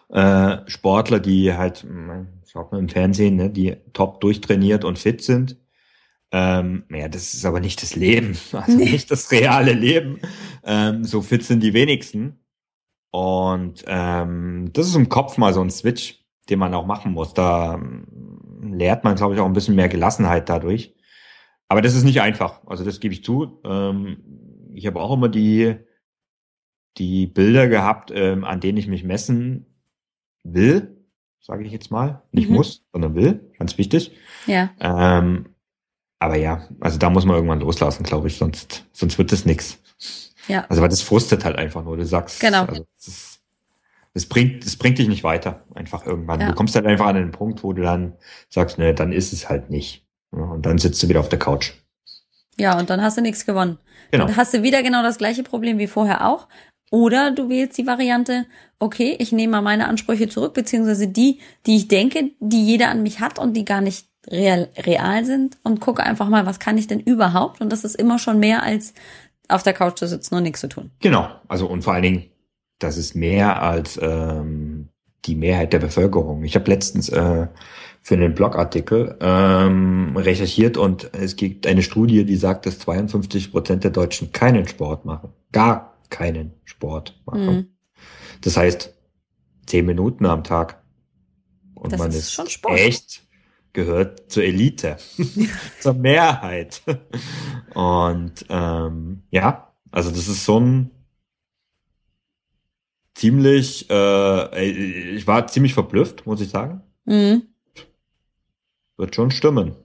[0.09, 1.85] äh, Sportler, die halt,
[2.51, 5.57] schaut man im Fernsehen, ne, die top durchtrainiert und fit sind.
[6.31, 8.91] Ähm, ja, das ist aber nicht das Leben, also nee.
[8.91, 10.19] nicht das reale Leben.
[10.63, 12.39] Ähm, so fit sind die wenigsten.
[13.11, 17.33] Und ähm, das ist im Kopf mal so ein Switch, den man auch machen muss.
[17.33, 18.05] Da ähm,
[18.61, 20.93] lernt man, glaube ich, auch ein bisschen mehr Gelassenheit dadurch.
[21.67, 22.61] Aber das ist nicht einfach.
[22.65, 23.59] Also das gebe ich zu.
[23.65, 25.75] Ähm, ich habe auch immer die,
[26.97, 29.65] die Bilder gehabt, ähm, an denen ich mich messen
[30.43, 30.97] will,
[31.39, 32.23] sage ich jetzt mal.
[32.31, 32.55] Nicht mhm.
[32.55, 33.51] muss, sondern will.
[33.57, 34.11] Ganz wichtig.
[34.45, 34.69] Ja.
[34.79, 35.47] Ähm,
[36.19, 39.79] aber ja, also da muss man irgendwann loslassen, glaube ich, sonst, sonst wird das nix.
[40.47, 40.65] Ja.
[40.69, 41.97] Also weil das frustet halt einfach nur.
[41.97, 42.65] Du sagst, genau.
[42.65, 43.39] also das,
[44.13, 46.39] das bringt, das bringt dich nicht weiter, einfach irgendwann.
[46.39, 46.47] Ja.
[46.47, 48.13] Du kommst halt einfach an den Punkt, wo du dann
[48.49, 50.06] sagst, ne, dann ist es halt nicht.
[50.31, 51.73] Und dann sitzt du wieder auf der Couch.
[52.59, 53.77] Ja, und dann hast du nichts gewonnen.
[54.11, 54.25] Genau.
[54.25, 56.47] Dann hast du wieder genau das gleiche Problem wie vorher auch.
[56.89, 58.45] Oder du wählst die Variante,
[58.79, 63.03] okay, ich nehme mal meine Ansprüche zurück, beziehungsweise die, die ich denke, die jeder an
[63.03, 66.77] mich hat und die gar nicht real, real sind und gucke einfach mal, was kann
[66.77, 67.61] ich denn überhaupt?
[67.61, 68.93] Und das ist immer schon mehr als
[69.49, 70.91] auf der Couch zu sitzen und nichts zu tun.
[70.99, 72.25] Genau, also und vor allen Dingen,
[72.79, 74.89] das ist mehr als ähm,
[75.27, 76.43] die Mehrheit der Bevölkerung.
[76.43, 77.47] Ich habe letztens äh,
[78.01, 83.83] für einen Blogartikel ähm, recherchiert und es gibt eine Studie, die sagt, dass 52 Prozent
[83.83, 85.29] der Deutschen keinen Sport machen.
[85.51, 87.45] Gar keinen Sport machen.
[87.45, 87.67] Mhm.
[88.41, 88.93] Das heißt,
[89.65, 90.81] zehn Minuten am Tag.
[91.75, 92.79] Und das man ist, schon Sport.
[92.79, 93.23] echt
[93.73, 94.97] gehört zur Elite,
[95.81, 96.81] zur Mehrheit.
[97.73, 100.91] Und ähm, ja, also das ist so ein
[103.17, 106.81] ziemlich, äh, ich war ziemlich verblüfft, muss ich sagen.
[107.05, 107.43] Mhm
[108.97, 109.75] wird schon stimmen.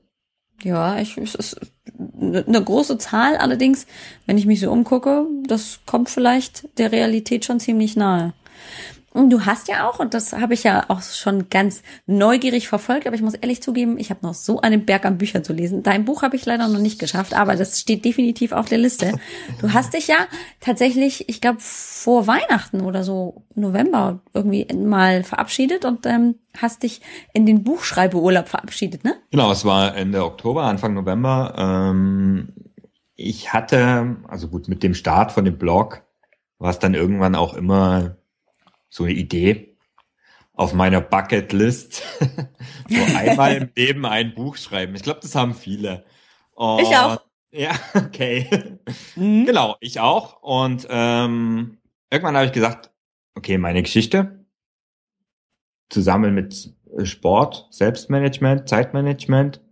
[0.62, 1.60] Ja, ich, es ist
[1.98, 3.86] eine große Zahl, allerdings,
[4.26, 8.32] wenn ich mich so umgucke, das kommt vielleicht der Realität schon ziemlich nahe.
[9.14, 13.14] Du hast ja auch, und das habe ich ja auch schon ganz neugierig verfolgt, aber
[13.14, 15.82] ich muss ehrlich zugeben, ich habe noch so einen Berg an Büchern zu lesen.
[15.82, 19.12] Dein Buch habe ich leider noch nicht geschafft, aber das steht definitiv auf der Liste.
[19.60, 20.16] Du hast dich ja
[20.60, 27.02] tatsächlich, ich glaube, vor Weihnachten oder so, November, irgendwie mal verabschiedet und ähm, hast dich
[27.34, 29.14] in den Buchschreibeurlaub verabschiedet, ne?
[29.30, 31.54] Genau, es war Ende Oktober, Anfang November.
[31.58, 32.54] Ähm,
[33.14, 36.02] ich hatte, also gut, mit dem Start von dem Blog
[36.58, 38.16] war es dann irgendwann auch immer
[38.92, 39.74] so eine Idee
[40.52, 42.02] auf meiner Bucketlist.
[42.88, 44.94] so einmal im Leben ein Buch schreiben.
[44.94, 46.04] Ich glaube, das haben viele.
[46.54, 47.22] Und, ich auch.
[47.50, 48.78] Ja, okay.
[49.16, 49.46] Mhm.
[49.46, 50.42] Genau, ich auch.
[50.42, 51.78] Und ähm,
[52.10, 52.90] irgendwann habe ich gesagt,
[53.34, 54.44] okay, meine Geschichte
[55.88, 56.74] zusammen mit
[57.04, 59.62] Sport, Selbstmanagement, Zeitmanagement,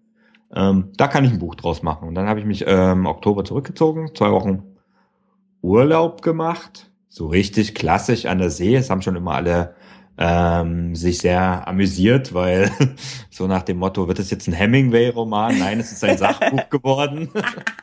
[0.54, 2.08] ähm, da kann ich ein Buch draus machen.
[2.08, 4.78] Und dann habe ich mich ähm, Oktober zurückgezogen, zwei Wochen
[5.60, 8.74] Urlaub gemacht so richtig klassisch an der See.
[8.74, 9.74] Es haben schon immer alle
[10.16, 12.70] ähm, sich sehr amüsiert, weil
[13.30, 15.58] so nach dem Motto, wird es jetzt ein Hemingway-Roman?
[15.58, 17.28] Nein, es ist ein Sachbuch geworden.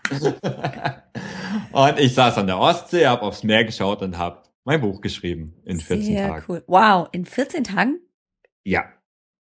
[1.72, 5.56] und ich saß an der Ostsee, habe aufs Meer geschaut und habe mein Buch geschrieben
[5.66, 6.46] in 14 sehr Tagen.
[6.48, 6.64] Cool.
[6.68, 8.00] Wow, in 14 Tagen?
[8.64, 8.86] Ja.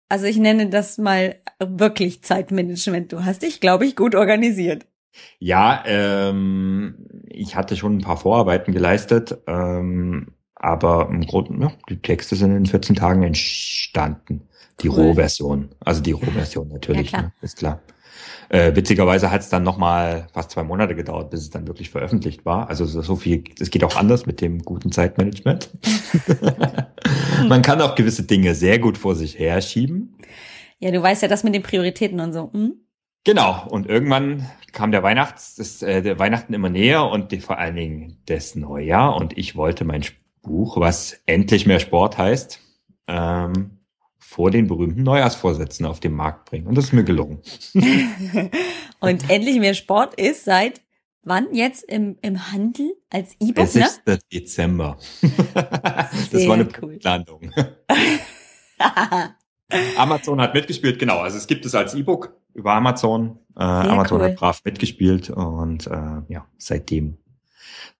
[0.08, 3.12] Also ich nenne das mal wirklich Zeitmanagement.
[3.12, 4.86] Du hast dich, glaube ich, gut organisiert.
[5.40, 12.02] Ja, ähm, ich hatte schon ein paar Vorarbeiten geleistet, ähm, aber im Grunde, ja, die
[12.02, 14.48] Texte sind in 14 Tagen entstanden.
[14.82, 15.02] Die cool.
[15.02, 17.22] Rohversion, also die Rohversion natürlich, ja, klar.
[17.24, 17.82] Ne, ist klar.
[18.50, 22.46] Äh, witzigerweise hat es dann nochmal fast zwei Monate gedauert, bis es dann wirklich veröffentlicht
[22.46, 22.70] war.
[22.70, 25.70] Also so viel, es geht auch anders mit dem guten Zeitmanagement.
[27.48, 30.18] Man kann auch gewisse Dinge sehr gut vor sich herschieben.
[30.80, 32.52] Ja, du weißt ja das mit den Prioritäten und so.
[32.54, 32.74] Hm?
[33.24, 37.58] Genau, und irgendwann kam der Weihnachts, das, äh, der Weihnachten immer näher und die, vor
[37.58, 40.04] allen Dingen das Neujahr und ich wollte mein
[40.42, 42.60] Buch, was endlich mehr Sport heißt,
[43.08, 43.80] ähm,
[44.18, 46.68] vor den berühmten Neujahrsvorsätzen auf den Markt bringen.
[46.68, 47.42] Und das ist mir gelungen.
[49.00, 50.82] und endlich mehr Sport ist seit
[51.24, 51.54] wann?
[51.54, 53.88] Jetzt im, im Handel als E-Book, ne?
[54.06, 54.20] 6.
[54.32, 54.98] Dezember.
[55.54, 57.00] das war eine cool.
[57.02, 57.52] Landung.
[59.98, 61.20] Amazon hat mitgespielt, genau.
[61.20, 63.40] Also es gibt es als E-Book über Amazon.
[63.56, 64.28] Äh, Amazon cool.
[64.28, 67.18] hat brav mitgespielt und äh, ja, seitdem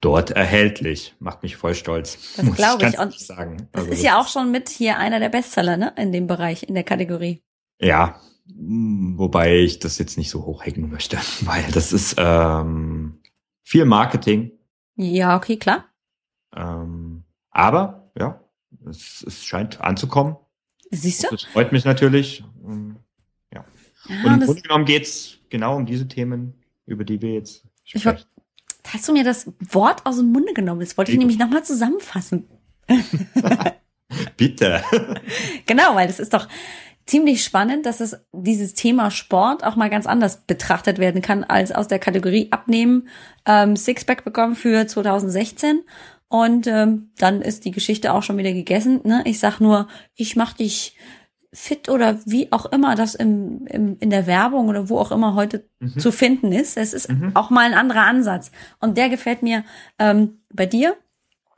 [0.02, 1.16] dort erhältlich.
[1.20, 2.36] Macht mich voll stolz.
[2.36, 3.00] Das glaube ich.
[3.00, 3.70] Und sagen.
[3.72, 5.94] Also das ist ja auch schon mit hier einer der Bestseller, ne?
[5.98, 7.42] In dem Bereich, in der Kategorie.
[7.80, 13.20] Ja, wobei ich das jetzt nicht so hochhängen möchte, weil das ist ähm,
[13.64, 14.52] viel Marketing.
[14.96, 15.86] Ja, okay, klar.
[16.56, 18.40] Ähm, aber ja,
[18.88, 20.36] es, es scheint anzukommen.
[20.96, 21.28] Siehst du?
[21.32, 22.44] Das freut mich natürlich.
[22.66, 22.98] Ähm,
[23.54, 23.66] ja.
[24.08, 26.54] ja und im Grunde genommen geht's genau um diese Themen,
[26.86, 28.26] über die wir jetzt sprechen.
[28.88, 30.82] Hast du mir das Wort aus dem Munde genommen?
[30.82, 32.48] Das wollte ich nämlich nochmal zusammenfassen.
[34.38, 34.84] Bitte.
[35.66, 36.48] genau, weil das ist doch
[37.06, 41.72] ziemlich spannend, dass es dieses Thema Sport auch mal ganz anders betrachtet werden kann als
[41.72, 43.08] aus der Kategorie Abnehmen
[43.46, 45.82] ähm, Sixpack bekommen für 2016
[46.34, 49.02] und ähm, dann ist die Geschichte auch schon wieder gegessen.
[49.04, 49.22] Ne?
[49.26, 50.98] Ich sag nur, ich mach dich
[51.54, 55.36] fit oder wie auch immer das im, im, in der Werbung oder wo auch immer
[55.36, 56.00] heute mhm.
[56.00, 56.76] zu finden ist.
[56.76, 57.36] Es ist mhm.
[57.36, 58.52] auch mal ein anderer Ansatz.
[58.80, 59.64] Und der gefällt mir
[60.00, 60.98] ähm, bei dir,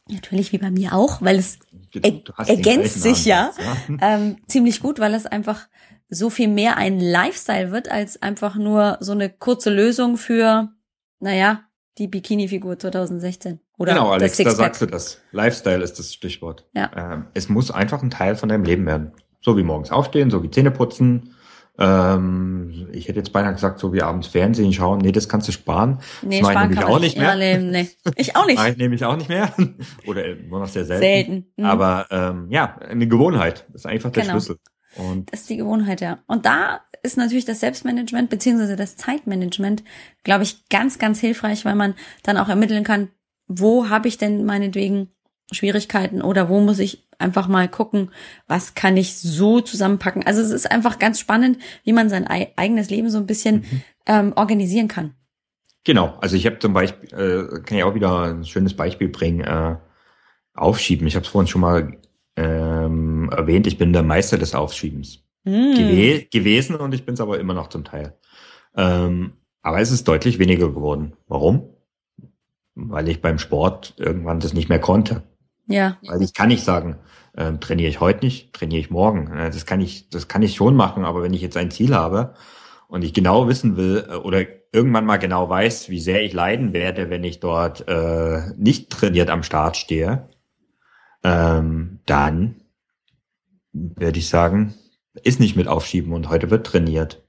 [0.10, 1.60] natürlich wie bei mir auch, weil es
[1.94, 3.98] er, ergänzt sich Ansatz, ja, ja.
[4.02, 5.70] Ähm, ziemlich gut, weil es einfach
[6.10, 10.74] so viel mehr ein Lifestyle wird, als einfach nur so eine kurze Lösung für,
[11.22, 11.62] naja,
[11.98, 13.62] die Bikini-Figur 2016.
[13.78, 15.22] Oder genau, Alex, da sagst du das.
[15.32, 16.66] Lifestyle ist das Stichwort.
[16.74, 16.92] Ja.
[16.96, 19.12] Ähm, es muss einfach ein Teil von deinem Leben werden.
[19.42, 21.36] So wie morgens aufstehen, so wie Zähne putzen.
[21.78, 25.00] Ähm, ich hätte jetzt beinahe gesagt, so wie abends Fernsehen schauen.
[25.00, 26.00] Nee, das kannst du sparen.
[26.22, 27.36] Nee, das sparen ich nämlich auch nicht mehr.
[27.36, 27.90] Leben, nee.
[28.16, 28.58] Ich auch nicht.
[28.58, 29.54] Nein, nehme ich auch nicht mehr.
[30.08, 31.04] Oder nur noch sehr selten.
[31.04, 31.48] Selten.
[31.58, 31.66] Mhm.
[31.66, 33.66] Aber ähm, ja, eine Gewohnheit.
[33.74, 34.36] Das ist einfach der genau.
[34.36, 34.58] Schlüssel.
[34.96, 36.20] Und das ist die Gewohnheit, ja.
[36.28, 39.84] Und da ist natürlich das Selbstmanagement beziehungsweise das Zeitmanagement,
[40.24, 43.10] glaube ich, ganz, ganz hilfreich, weil man dann auch ermitteln kann,
[43.48, 45.10] wo habe ich denn meinetwegen
[45.52, 48.12] Schwierigkeiten oder wo muss ich einfach mal gucken,
[48.48, 50.26] was kann ich so zusammenpacken.
[50.26, 53.82] Also es ist einfach ganz spannend, wie man sein eigenes Leben so ein bisschen mhm.
[54.08, 55.14] ähm, organisieren kann.
[55.84, 59.42] Genau, also ich habe zum Beispiel, äh, kann ich auch wieder ein schönes Beispiel bringen,
[59.42, 59.78] äh,
[60.56, 61.06] Aufschieben.
[61.06, 61.98] Ich habe es vorhin schon mal
[62.38, 65.74] ähm, erwähnt, ich bin der Meister des Aufschiebens mm.
[65.76, 68.18] gew gewesen und ich bin es aber immer noch zum Teil.
[68.76, 71.14] Ähm, aber es ist deutlich weniger geworden.
[71.28, 71.75] Warum?
[72.76, 75.24] Weil ich beim Sport irgendwann das nicht mehr konnte.
[75.68, 75.98] Ja.
[76.06, 76.98] Weil ich kann nicht sagen,
[77.38, 79.32] ähm, trainiere ich heute nicht, trainiere ich morgen.
[79.36, 82.36] Das kann ich, das kann ich schon machen, aber wenn ich jetzt ein Ziel habe
[82.88, 86.74] und ich genau wissen will äh, oder irgendwann mal genau weiß, wie sehr ich leiden
[86.74, 90.28] werde, wenn ich dort äh, nicht trainiert am Start stehe,
[91.24, 92.62] ähm, dann
[93.74, 94.76] werde ich sagen,
[95.24, 97.25] ist nicht mit aufschieben und heute wird trainiert.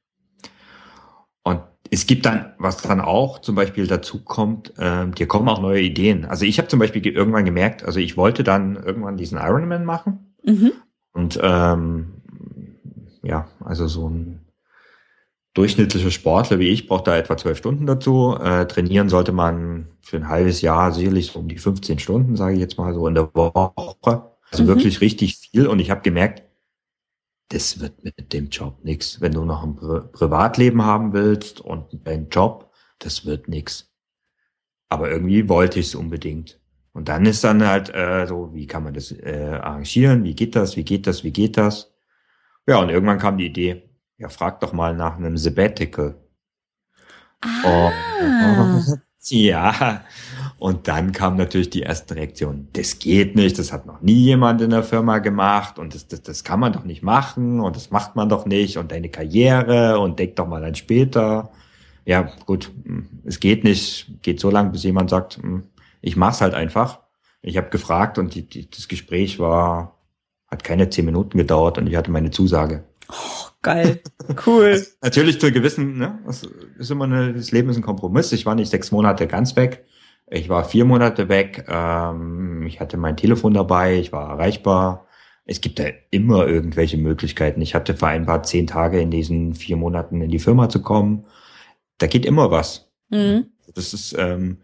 [1.90, 5.82] Es gibt dann, was dann auch zum Beispiel dazu kommt, äh, dir kommen auch neue
[5.82, 6.24] Ideen.
[6.24, 10.34] Also ich habe zum Beispiel irgendwann gemerkt, also ich wollte dann irgendwann diesen Ironman machen.
[10.44, 10.72] Mhm.
[11.12, 12.22] Und ähm,
[13.22, 14.46] ja, also so ein
[15.54, 18.36] durchschnittlicher Sportler wie ich braucht da etwa zwölf Stunden dazu.
[18.38, 22.54] Äh, trainieren sollte man für ein halbes Jahr sicherlich so um die 15 Stunden, sage
[22.54, 24.30] ich jetzt mal so in der Woche.
[24.50, 24.68] Also mhm.
[24.68, 25.66] wirklich richtig viel.
[25.66, 26.42] Und ich habe gemerkt,
[27.48, 29.20] das wird mit dem Job nix.
[29.20, 33.92] Wenn du noch ein Pri Privatleben haben willst und einen Job, das wird nix.
[34.88, 36.60] Aber irgendwie wollte ich es unbedingt.
[36.92, 40.24] Und dann ist dann halt äh, so, wie kann man das äh, arrangieren?
[40.24, 40.76] Wie geht das?
[40.76, 41.24] Wie geht das?
[41.24, 41.92] Wie geht das?
[42.66, 46.16] Ja, und irgendwann kam die Idee, ja, frag doch mal nach einem Sabbatical.
[47.42, 47.90] Ah.
[48.86, 48.96] Oh,
[49.30, 50.02] ja,
[50.58, 54.60] und dann kam natürlich die erste Reaktion, das geht nicht, das hat noch nie jemand
[54.60, 57.90] in der Firma gemacht und das, das, das kann man doch nicht machen und das
[57.90, 61.50] macht man doch nicht und deine Karriere und denk doch mal an später.
[62.04, 65.64] Ja, gut, hm, es geht nicht, geht so lang, bis jemand sagt, hm,
[66.00, 67.00] ich mach's halt einfach.
[67.42, 69.98] Ich habe gefragt und die, die, das Gespräch war,
[70.48, 72.84] hat keine zehn Minuten gedauert und ich hatte meine Zusage.
[73.08, 74.00] Oh, geil,
[74.46, 74.64] cool.
[74.64, 76.42] Also, natürlich zu gewissen, ne, das
[76.78, 78.32] ist immer eine, das Leben ist ein Kompromiss.
[78.32, 79.84] Ich war nicht sechs Monate ganz weg
[80.28, 85.06] ich war vier Monate weg, ähm, ich hatte mein Telefon dabei, ich war erreichbar.
[85.44, 87.62] Es gibt ja immer irgendwelche Möglichkeiten.
[87.62, 91.26] Ich hatte vereinbart, zehn Tage in diesen vier Monaten in die Firma zu kommen.
[91.98, 92.90] Da geht immer was.
[93.10, 93.52] Mhm.
[93.72, 94.62] Das ist, ähm,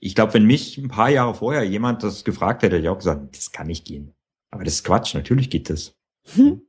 [0.00, 2.98] ich glaube, wenn mich ein paar Jahre vorher jemand das gefragt hätte, hätte ich auch
[2.98, 4.12] gesagt, das kann nicht gehen.
[4.50, 5.96] Aber das ist Quatsch, natürlich geht das.
[6.34, 6.60] Hm.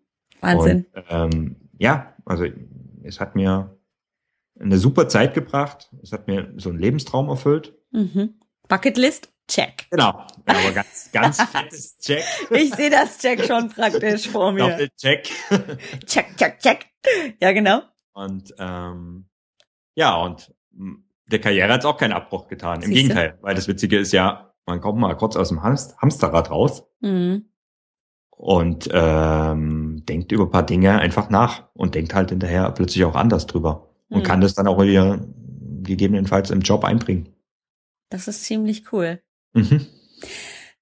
[0.46, 0.86] Wahnsinn.
[0.94, 2.46] Und, ähm, ja, also
[3.04, 3.78] es hat mir
[4.60, 5.92] eine super Zeit gebracht.
[6.02, 7.76] Es hat mir so einen Lebenstraum erfüllt.
[7.92, 8.40] Mhm.
[8.68, 9.88] Bucketlist, check.
[9.92, 12.24] Genau, aber ganz, ganz fettes Check.
[12.50, 14.70] Ich sehe das Check schon praktisch vor mir.
[14.70, 15.30] Doppelcheck.
[16.06, 16.86] Check, check, check.
[17.40, 17.82] Ja, genau.
[18.14, 19.28] Und ähm,
[19.94, 20.54] ja, und
[21.28, 22.82] der Karriere hat es auch keinen Abbruch getan.
[22.82, 23.02] Im Siehste?
[23.02, 27.50] Gegenteil, weil das Witzige ist ja, man kommt mal kurz aus dem Hamsterrad raus mhm.
[28.32, 33.15] und ähm, denkt über ein paar Dinge einfach nach und denkt halt hinterher plötzlich auch
[33.15, 34.24] anders drüber und mhm.
[34.24, 35.20] kann das dann auch wieder
[35.84, 37.30] gegebenenfalls im Job einbringen.
[38.10, 39.22] Das ist ziemlich cool.
[39.54, 39.88] Mhm.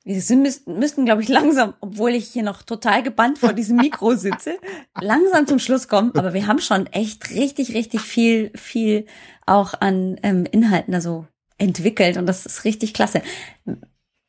[0.06, 4.16] Wir sind, müssten, glaube ich, langsam, obwohl ich hier noch total gebannt vor diesem Mikro
[4.16, 4.58] sitze,
[5.02, 6.12] langsam zum Schluss kommen.
[6.16, 9.06] Aber wir haben schon echt richtig, richtig viel, viel
[9.46, 11.26] auch an ähm, Inhalten also
[11.58, 13.22] entwickelt und das ist richtig klasse.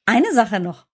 [0.07, 0.87] Eine Sache noch.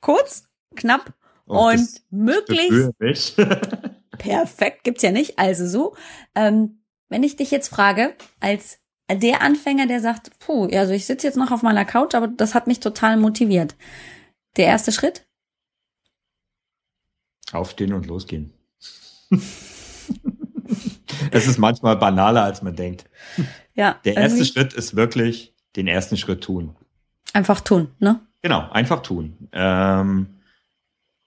[0.00, 1.12] Kurz, knapp
[1.46, 3.36] oh, und möglichst.
[4.18, 5.38] perfekt gibt's ja nicht.
[5.38, 5.96] Also so.
[6.34, 8.78] Ähm, wenn ich dich jetzt frage, als
[9.10, 12.54] der Anfänger, der sagt, puh, also ich sitze jetzt noch auf meiner Couch, aber das
[12.54, 13.76] hat mich total motiviert.
[14.56, 15.26] Der erste Schritt?
[17.52, 18.52] Aufstehen und losgehen.
[21.30, 23.04] es ist manchmal banaler, als man denkt.
[23.74, 24.00] Ja.
[24.04, 26.74] Der erste Schritt ist wirklich den ersten Schritt tun.
[27.32, 28.20] Einfach tun, ne?
[28.42, 29.48] Genau, einfach tun.
[29.52, 30.28] Ähm,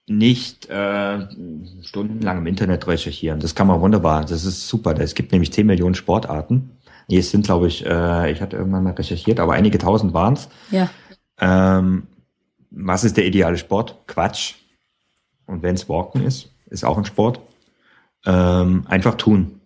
[0.08, 1.26] nicht äh,
[1.82, 3.40] stundenlang im Internet recherchieren.
[3.40, 4.24] Das kann man wunderbar.
[4.24, 4.98] Das ist super.
[4.98, 6.70] Es gibt nämlich 10 Millionen Sportarten.
[7.08, 10.34] Nee, es sind, glaube ich, äh, ich hatte irgendwann mal recherchiert, aber einige tausend waren
[10.34, 10.48] es.
[10.70, 10.90] Ja.
[11.40, 12.06] Ähm,
[12.70, 13.96] was ist der ideale Sport?
[14.06, 14.54] Quatsch.
[15.46, 17.40] Und wenn es Walken ist, ist auch ein Sport.
[18.26, 19.60] Ähm, einfach tun.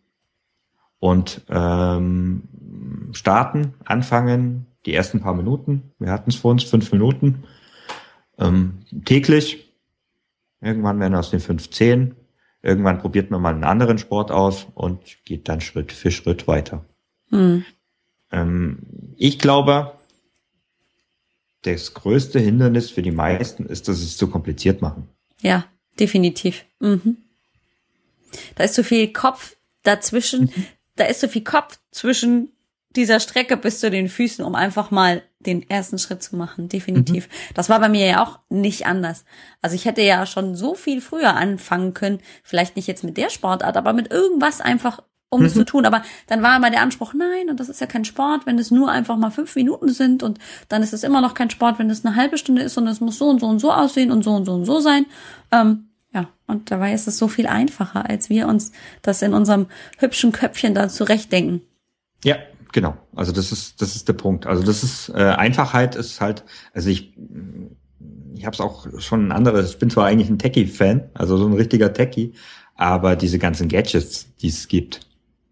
[1.00, 2.44] Und ähm,
[3.12, 5.92] starten, anfangen, die ersten paar Minuten.
[5.98, 7.42] Wir hatten es vor uns, fünf Minuten.
[8.38, 9.71] Ähm, täglich.
[10.62, 12.14] Irgendwann werden aus den fünf zehn.
[12.62, 16.84] Irgendwann probiert man mal einen anderen Sport aus und geht dann Schritt für Schritt weiter.
[17.30, 17.64] Hm.
[18.30, 18.78] Ähm,
[19.16, 19.92] ich glaube,
[21.62, 25.08] das größte Hindernis für die meisten ist, dass sie es zu kompliziert machen.
[25.40, 25.66] Ja,
[25.98, 26.64] definitiv.
[26.78, 27.16] Mhm.
[28.54, 30.50] Da ist so viel Kopf dazwischen,
[30.96, 32.52] da ist so viel Kopf zwischen
[32.94, 37.28] dieser Strecke bis zu den Füßen, um einfach mal den ersten Schritt zu machen, definitiv.
[37.28, 37.54] Mhm.
[37.54, 39.24] Das war bei mir ja auch nicht anders.
[39.60, 43.30] Also ich hätte ja schon so viel früher anfangen können, vielleicht nicht jetzt mit der
[43.30, 45.02] Sportart, aber mit irgendwas einfach
[45.32, 45.46] um mhm.
[45.46, 45.66] es zu mhm.
[45.66, 45.86] tun.
[45.86, 48.70] Aber dann war immer der Anspruch, nein, und das ist ja kein Sport, wenn es
[48.70, 51.90] nur einfach mal fünf Minuten sind und dann ist es immer noch kein Sport, wenn
[51.90, 54.22] es eine halbe Stunde ist und es muss so und so und so aussehen und
[54.22, 55.06] so und so und so sein.
[55.50, 59.66] Ähm, ja, und dabei ist es so viel einfacher, als wir uns das in unserem
[59.98, 61.62] hübschen Köpfchen da zurechtdenken.
[62.22, 62.36] Ja,
[62.72, 62.96] genau.
[63.14, 64.46] Also das ist das ist der Punkt.
[64.46, 66.44] Also das ist äh, Einfachheit ist halt.
[66.72, 67.14] Also ich
[68.34, 69.70] ich habe es auch schon ein anderes.
[69.70, 72.32] Ich bin zwar eigentlich ein Techie-Fan, also so ein richtiger Techie,
[72.74, 75.00] aber diese ganzen Gadgets, die es gibt,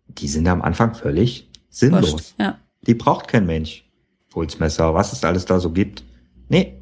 [0.09, 2.13] die sind am Anfang völlig sinnlos.
[2.13, 2.59] Wurscht, ja.
[2.83, 3.85] Die braucht kein Mensch.
[4.31, 6.05] Pulsmesser, was es alles da so gibt.
[6.49, 6.81] Nee.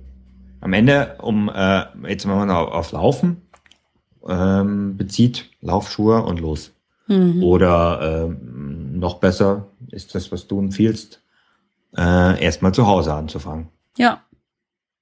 [0.61, 3.43] Am Ende, um äh, jetzt mal auf Laufen
[4.27, 6.73] ähm, bezieht, Laufschuhe und los.
[7.07, 7.43] Mhm.
[7.43, 11.23] Oder ähm, noch besser ist das, was du empfiehlst,
[11.97, 13.69] äh, erstmal zu Hause anzufangen.
[13.97, 14.23] Ja.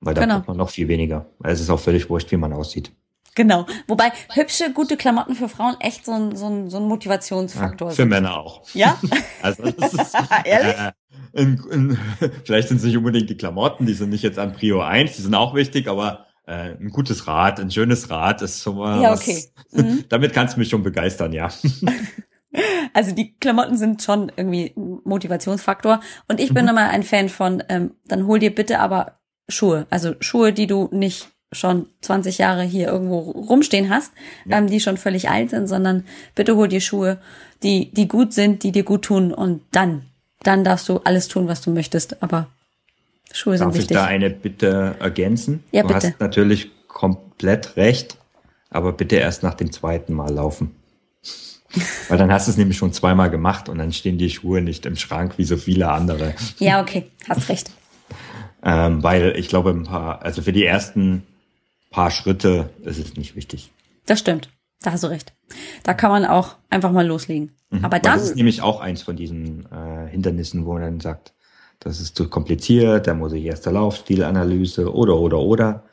[0.01, 0.37] Weil da genau.
[0.37, 1.27] braucht man noch viel weniger.
[1.42, 2.92] Es ist auch völlig wurscht, wie man aussieht.
[3.35, 3.66] Genau.
[3.87, 7.90] Wobei hübsche, gute Klamotten für Frauen echt so ein, so ein, so ein Motivationsfaktor ja,
[7.90, 8.05] für sind.
[8.05, 8.62] Für Männer auch.
[8.72, 8.99] Ja?
[9.42, 10.75] also das ist, Ehrlich?
[10.75, 10.92] Äh,
[11.35, 11.99] in, in,
[12.44, 15.22] vielleicht sind es nicht unbedingt die Klamotten, die sind nicht jetzt an Prio 1, die
[15.22, 19.12] sind auch wichtig, aber äh, ein gutes Rad, ein schönes Rad ist schon mal ja,
[19.12, 19.44] okay.
[19.70, 20.05] was, mhm.
[20.09, 21.51] damit kannst du mich schon begeistern, ja.
[22.96, 26.00] Also die Klamotten sind schon irgendwie ein Motivationsfaktor.
[26.28, 26.70] Und ich bin mhm.
[26.70, 29.18] immer ein Fan von, ähm, dann hol dir bitte aber
[29.50, 29.87] Schuhe.
[29.90, 34.12] Also Schuhe, die du nicht schon 20 Jahre hier irgendwo rumstehen hast,
[34.46, 34.56] ja.
[34.56, 36.04] ähm, die schon völlig alt sind, sondern
[36.35, 37.18] bitte hol dir Schuhe,
[37.62, 40.06] die, die gut sind, die dir gut tun und dann,
[40.42, 42.48] dann darfst du alles tun, was du möchtest, aber
[43.30, 43.94] Schuhe sind Darf wichtig.
[43.94, 45.62] Darf ich da eine Bitte ergänzen?
[45.70, 46.09] Ja, du bitte.
[46.09, 48.16] hast natürlich komplett recht,
[48.70, 50.74] aber bitte erst nach dem zweiten Mal laufen.
[52.08, 54.86] Weil dann hast du es nämlich schon zweimal gemacht und dann stehen die Schuhe nicht
[54.86, 56.34] im Schrank wie so viele andere.
[56.58, 57.70] Ja, okay, hast recht.
[58.62, 61.22] ähm, weil ich glaube, ein paar, also für die ersten
[61.90, 63.70] paar Schritte ist es nicht wichtig.
[64.06, 64.50] Das stimmt.
[64.82, 65.32] Da hast du recht.
[65.82, 67.56] Da kann man auch einfach mal loslegen.
[67.70, 67.84] Mhm.
[67.84, 68.18] Aber dann.
[68.18, 71.32] das ist nämlich auch eins von diesen äh, Hindernissen, wo man dann sagt,
[71.80, 75.84] das ist zu kompliziert, da muss ich erst der Laufstilanalyse oder, oder, oder.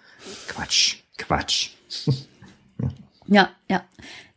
[0.47, 1.71] Quatsch, Quatsch.
[2.07, 2.89] ja.
[3.27, 3.83] ja, ja.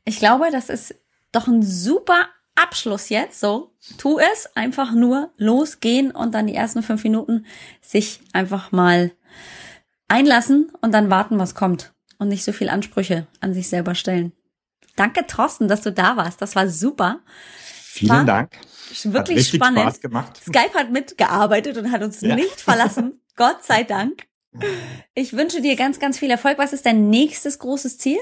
[0.04, 0.94] Ich glaube, das ist
[1.36, 3.38] doch ein super Abschluss jetzt.
[3.38, 7.46] So, tu es, einfach nur losgehen und dann die ersten fünf Minuten
[7.80, 9.12] sich einfach mal
[10.08, 14.32] einlassen und dann warten, was kommt und nicht so viel Ansprüche an sich selber stellen.
[14.96, 16.40] Danke, Thorsten, dass du da warst.
[16.40, 17.20] Das war super.
[17.96, 18.52] Vielen war Dank.
[19.04, 19.80] Wirklich spannend.
[19.80, 20.40] Spaß gemacht.
[20.42, 22.34] Skype hat mitgearbeitet und hat uns ja.
[22.34, 23.20] nicht verlassen.
[23.36, 24.26] Gott sei Dank.
[25.14, 26.56] Ich wünsche dir ganz, ganz viel Erfolg.
[26.56, 28.18] Was ist dein nächstes großes Ziel?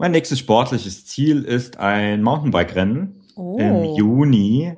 [0.00, 3.58] Mein nächstes sportliches Ziel ist ein Mountainbike-Rennen oh.
[3.58, 4.76] im Juni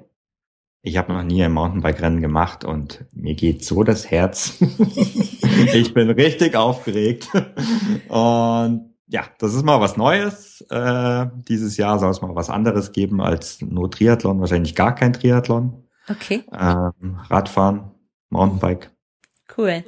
[0.80, 4.56] Ich habe noch nie ein Mountainbike-Rennen gemacht und mir geht so das Herz.
[5.74, 7.28] ich bin richtig aufgeregt.
[8.08, 10.62] Und ja, das ist mal was Neues.
[10.70, 15.12] Äh, dieses Jahr soll es mal was anderes geben als nur Triathlon, wahrscheinlich gar kein
[15.12, 15.84] Triathlon.
[16.08, 16.44] Okay.
[16.50, 17.90] Ähm, Radfahren,
[18.30, 18.90] Mountainbike.
[19.54, 19.84] Cool.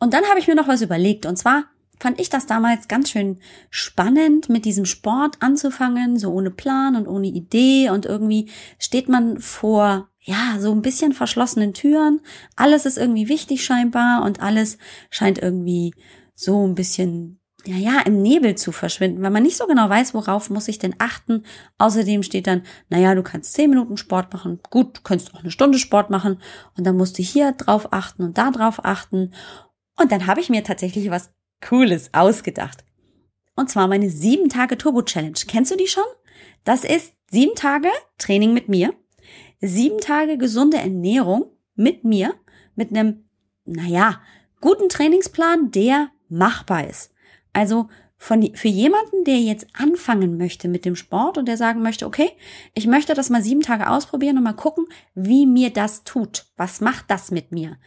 [0.00, 1.26] Und dann habe ich mir noch was überlegt.
[1.26, 1.64] Und zwar
[2.00, 3.38] fand ich das damals ganz schön
[3.70, 7.90] spannend, mit diesem Sport anzufangen, so ohne Plan und ohne Idee.
[7.90, 12.22] Und irgendwie steht man vor, ja, so ein bisschen verschlossenen Türen.
[12.56, 14.78] Alles ist irgendwie wichtig scheinbar und alles
[15.10, 15.94] scheint irgendwie
[16.34, 20.12] so ein bisschen ja, ja, im Nebel zu verschwinden, weil man nicht so genau weiß,
[20.14, 21.44] worauf muss ich denn achten.
[21.78, 24.60] Außerdem steht dann, naja, du kannst zehn Minuten Sport machen.
[24.70, 26.40] Gut, du kannst auch eine Stunde Sport machen.
[26.76, 29.32] Und dann musst du hier drauf achten und da drauf achten.
[29.96, 31.32] Und dann habe ich mir tatsächlich was
[31.66, 32.84] Cooles ausgedacht.
[33.56, 35.38] Und zwar meine sieben Tage Turbo Challenge.
[35.48, 36.04] Kennst du die schon?
[36.64, 37.88] Das ist sieben Tage
[38.18, 38.92] Training mit mir.
[39.60, 42.34] Sieben Tage gesunde Ernährung mit mir.
[42.74, 43.28] Mit einem,
[43.64, 44.20] naja,
[44.60, 47.13] guten Trainingsplan, der machbar ist.
[47.54, 47.88] Also
[48.18, 52.30] von, für jemanden, der jetzt anfangen möchte mit dem Sport und der sagen möchte, okay,
[52.74, 56.46] ich möchte das mal sieben Tage ausprobieren und mal gucken, wie mir das tut.
[56.56, 57.78] Was macht das mit mir?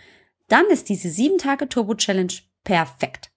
[0.48, 3.32] Dann ist diese sieben Tage Turbo Challenge perfekt.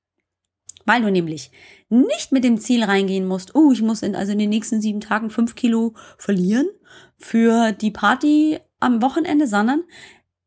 [0.86, 1.50] Weil du nämlich
[1.88, 5.00] nicht mit dem Ziel reingehen musst, oh, ich muss in, also in den nächsten sieben
[5.00, 6.68] Tagen fünf Kilo verlieren
[7.18, 9.84] für die Party am Wochenende, sondern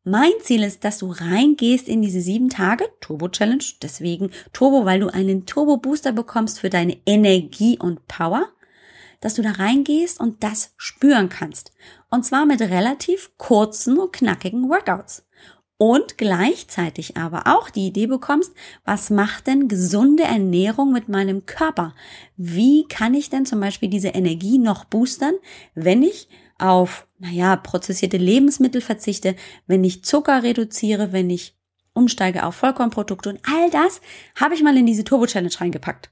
[0.04, 3.64] mein Ziel ist, dass du reingehst in diese sieben Tage Turbo Challenge.
[3.82, 8.48] Deswegen Turbo, weil du einen Turbo Booster bekommst für deine Energie und Power.
[9.22, 11.72] Dass du da reingehst und das spüren kannst.
[12.10, 15.26] Und zwar mit relativ kurzen und knackigen Workouts.
[15.78, 18.54] Und gleichzeitig aber auch die Idee bekommst,
[18.86, 21.96] was macht denn gesunde Ernährung mit meinem Körper?
[22.38, 25.34] Wie kann ich denn zum Beispiel diese Energie noch boostern,
[25.74, 26.28] wenn ich
[26.58, 31.58] auf, naja, prozessierte Lebensmittel verzichte, wenn ich Zucker reduziere, wenn ich
[31.94, 34.02] umsteige auf Vollkornprodukte und all das
[34.36, 36.12] habe ich mal in diese Turbo Challenge reingepackt.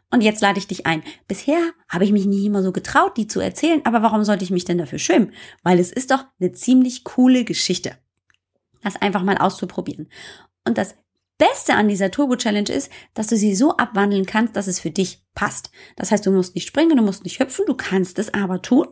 [0.09, 1.03] Und jetzt lade ich dich ein.
[1.27, 1.59] Bisher
[1.89, 4.65] habe ich mich nicht immer so getraut, die zu erzählen, aber warum sollte ich mich
[4.65, 5.33] denn dafür schämen?
[5.63, 7.97] Weil es ist doch eine ziemlich coole Geschichte.
[8.81, 10.09] Das einfach mal auszuprobieren.
[10.65, 10.95] Und das
[11.37, 14.89] Beste an dieser Turbo Challenge ist, dass du sie so abwandeln kannst, dass es für
[14.89, 15.71] dich passt.
[15.95, 18.87] Das heißt, du musst nicht springen, du musst nicht hüpfen, du kannst es aber tun.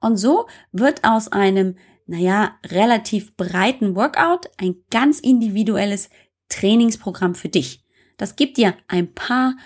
[0.00, 6.10] Und so wird aus einem, naja, relativ breiten Workout ein ganz individuelles
[6.48, 7.82] Trainingsprogramm für dich.
[8.18, 9.56] Das gibt dir ein paar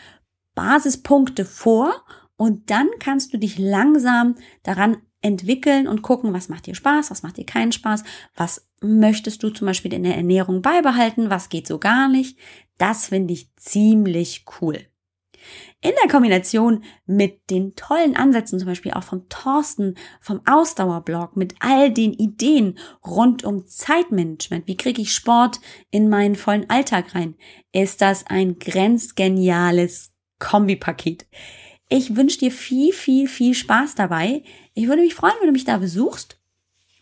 [0.60, 2.04] Basispunkte vor
[2.36, 7.22] und dann kannst du dich langsam daran entwickeln und gucken, was macht dir Spaß, was
[7.22, 8.04] macht dir keinen Spaß,
[8.34, 12.38] was möchtest du zum Beispiel in der Ernährung beibehalten, was geht so gar nicht.
[12.76, 14.80] Das finde ich ziemlich cool.
[15.80, 21.54] In der Kombination mit den tollen Ansätzen, zum Beispiel auch vom Thorsten, vom Ausdauerblog, mit
[21.60, 25.58] all den Ideen rund um Zeitmanagement, wie kriege ich Sport
[25.90, 27.34] in meinen vollen Alltag rein,
[27.72, 31.26] ist das ein grenzgeniales Kombipaket.
[31.88, 34.42] Ich wünsche dir viel, viel, viel Spaß dabei.
[34.74, 36.40] Ich würde mich freuen, wenn du mich da besuchst.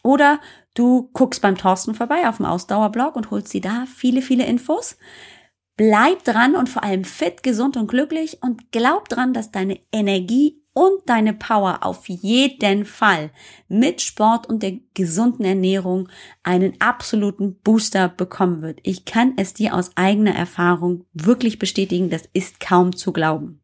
[0.03, 0.41] Oder
[0.74, 4.97] du guckst beim Thorsten vorbei auf dem Ausdauerblog und holst dir da viele, viele Infos.
[5.76, 10.62] Bleib dran und vor allem fit, gesund und glücklich und glaub dran, dass deine Energie
[10.79, 13.31] und deine Power auf jeden Fall
[13.66, 16.09] mit Sport und der gesunden Ernährung
[16.45, 18.79] einen absoluten Booster bekommen wird.
[18.85, 23.61] Ich kann es dir aus eigener Erfahrung wirklich bestätigen, das ist kaum zu glauben.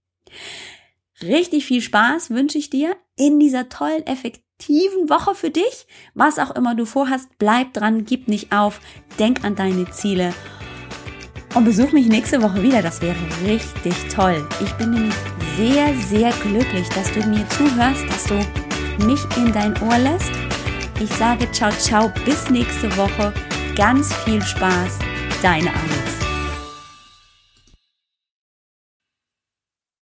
[1.23, 5.87] Richtig viel Spaß wünsche ich dir in dieser tollen, effektiven Woche für dich.
[6.15, 8.81] Was auch immer du vorhast, bleib dran, gib nicht auf,
[9.21, 10.35] denk an deine Ziele
[11.55, 12.83] und besuch mich nächste Woche wieder.
[12.83, 13.15] Das wäre
[13.47, 14.45] richtig toll.
[14.61, 15.15] Ich bin nämlich
[15.57, 18.35] sehr, sehr glücklich, dass du mir zuhörst, dass du
[19.05, 20.33] mich in dein Ohr lässt.
[21.01, 23.33] Ich sage ciao, ciao, bis nächste Woche.
[23.77, 24.99] Ganz viel Spaß.
[25.43, 26.24] Deine Alex.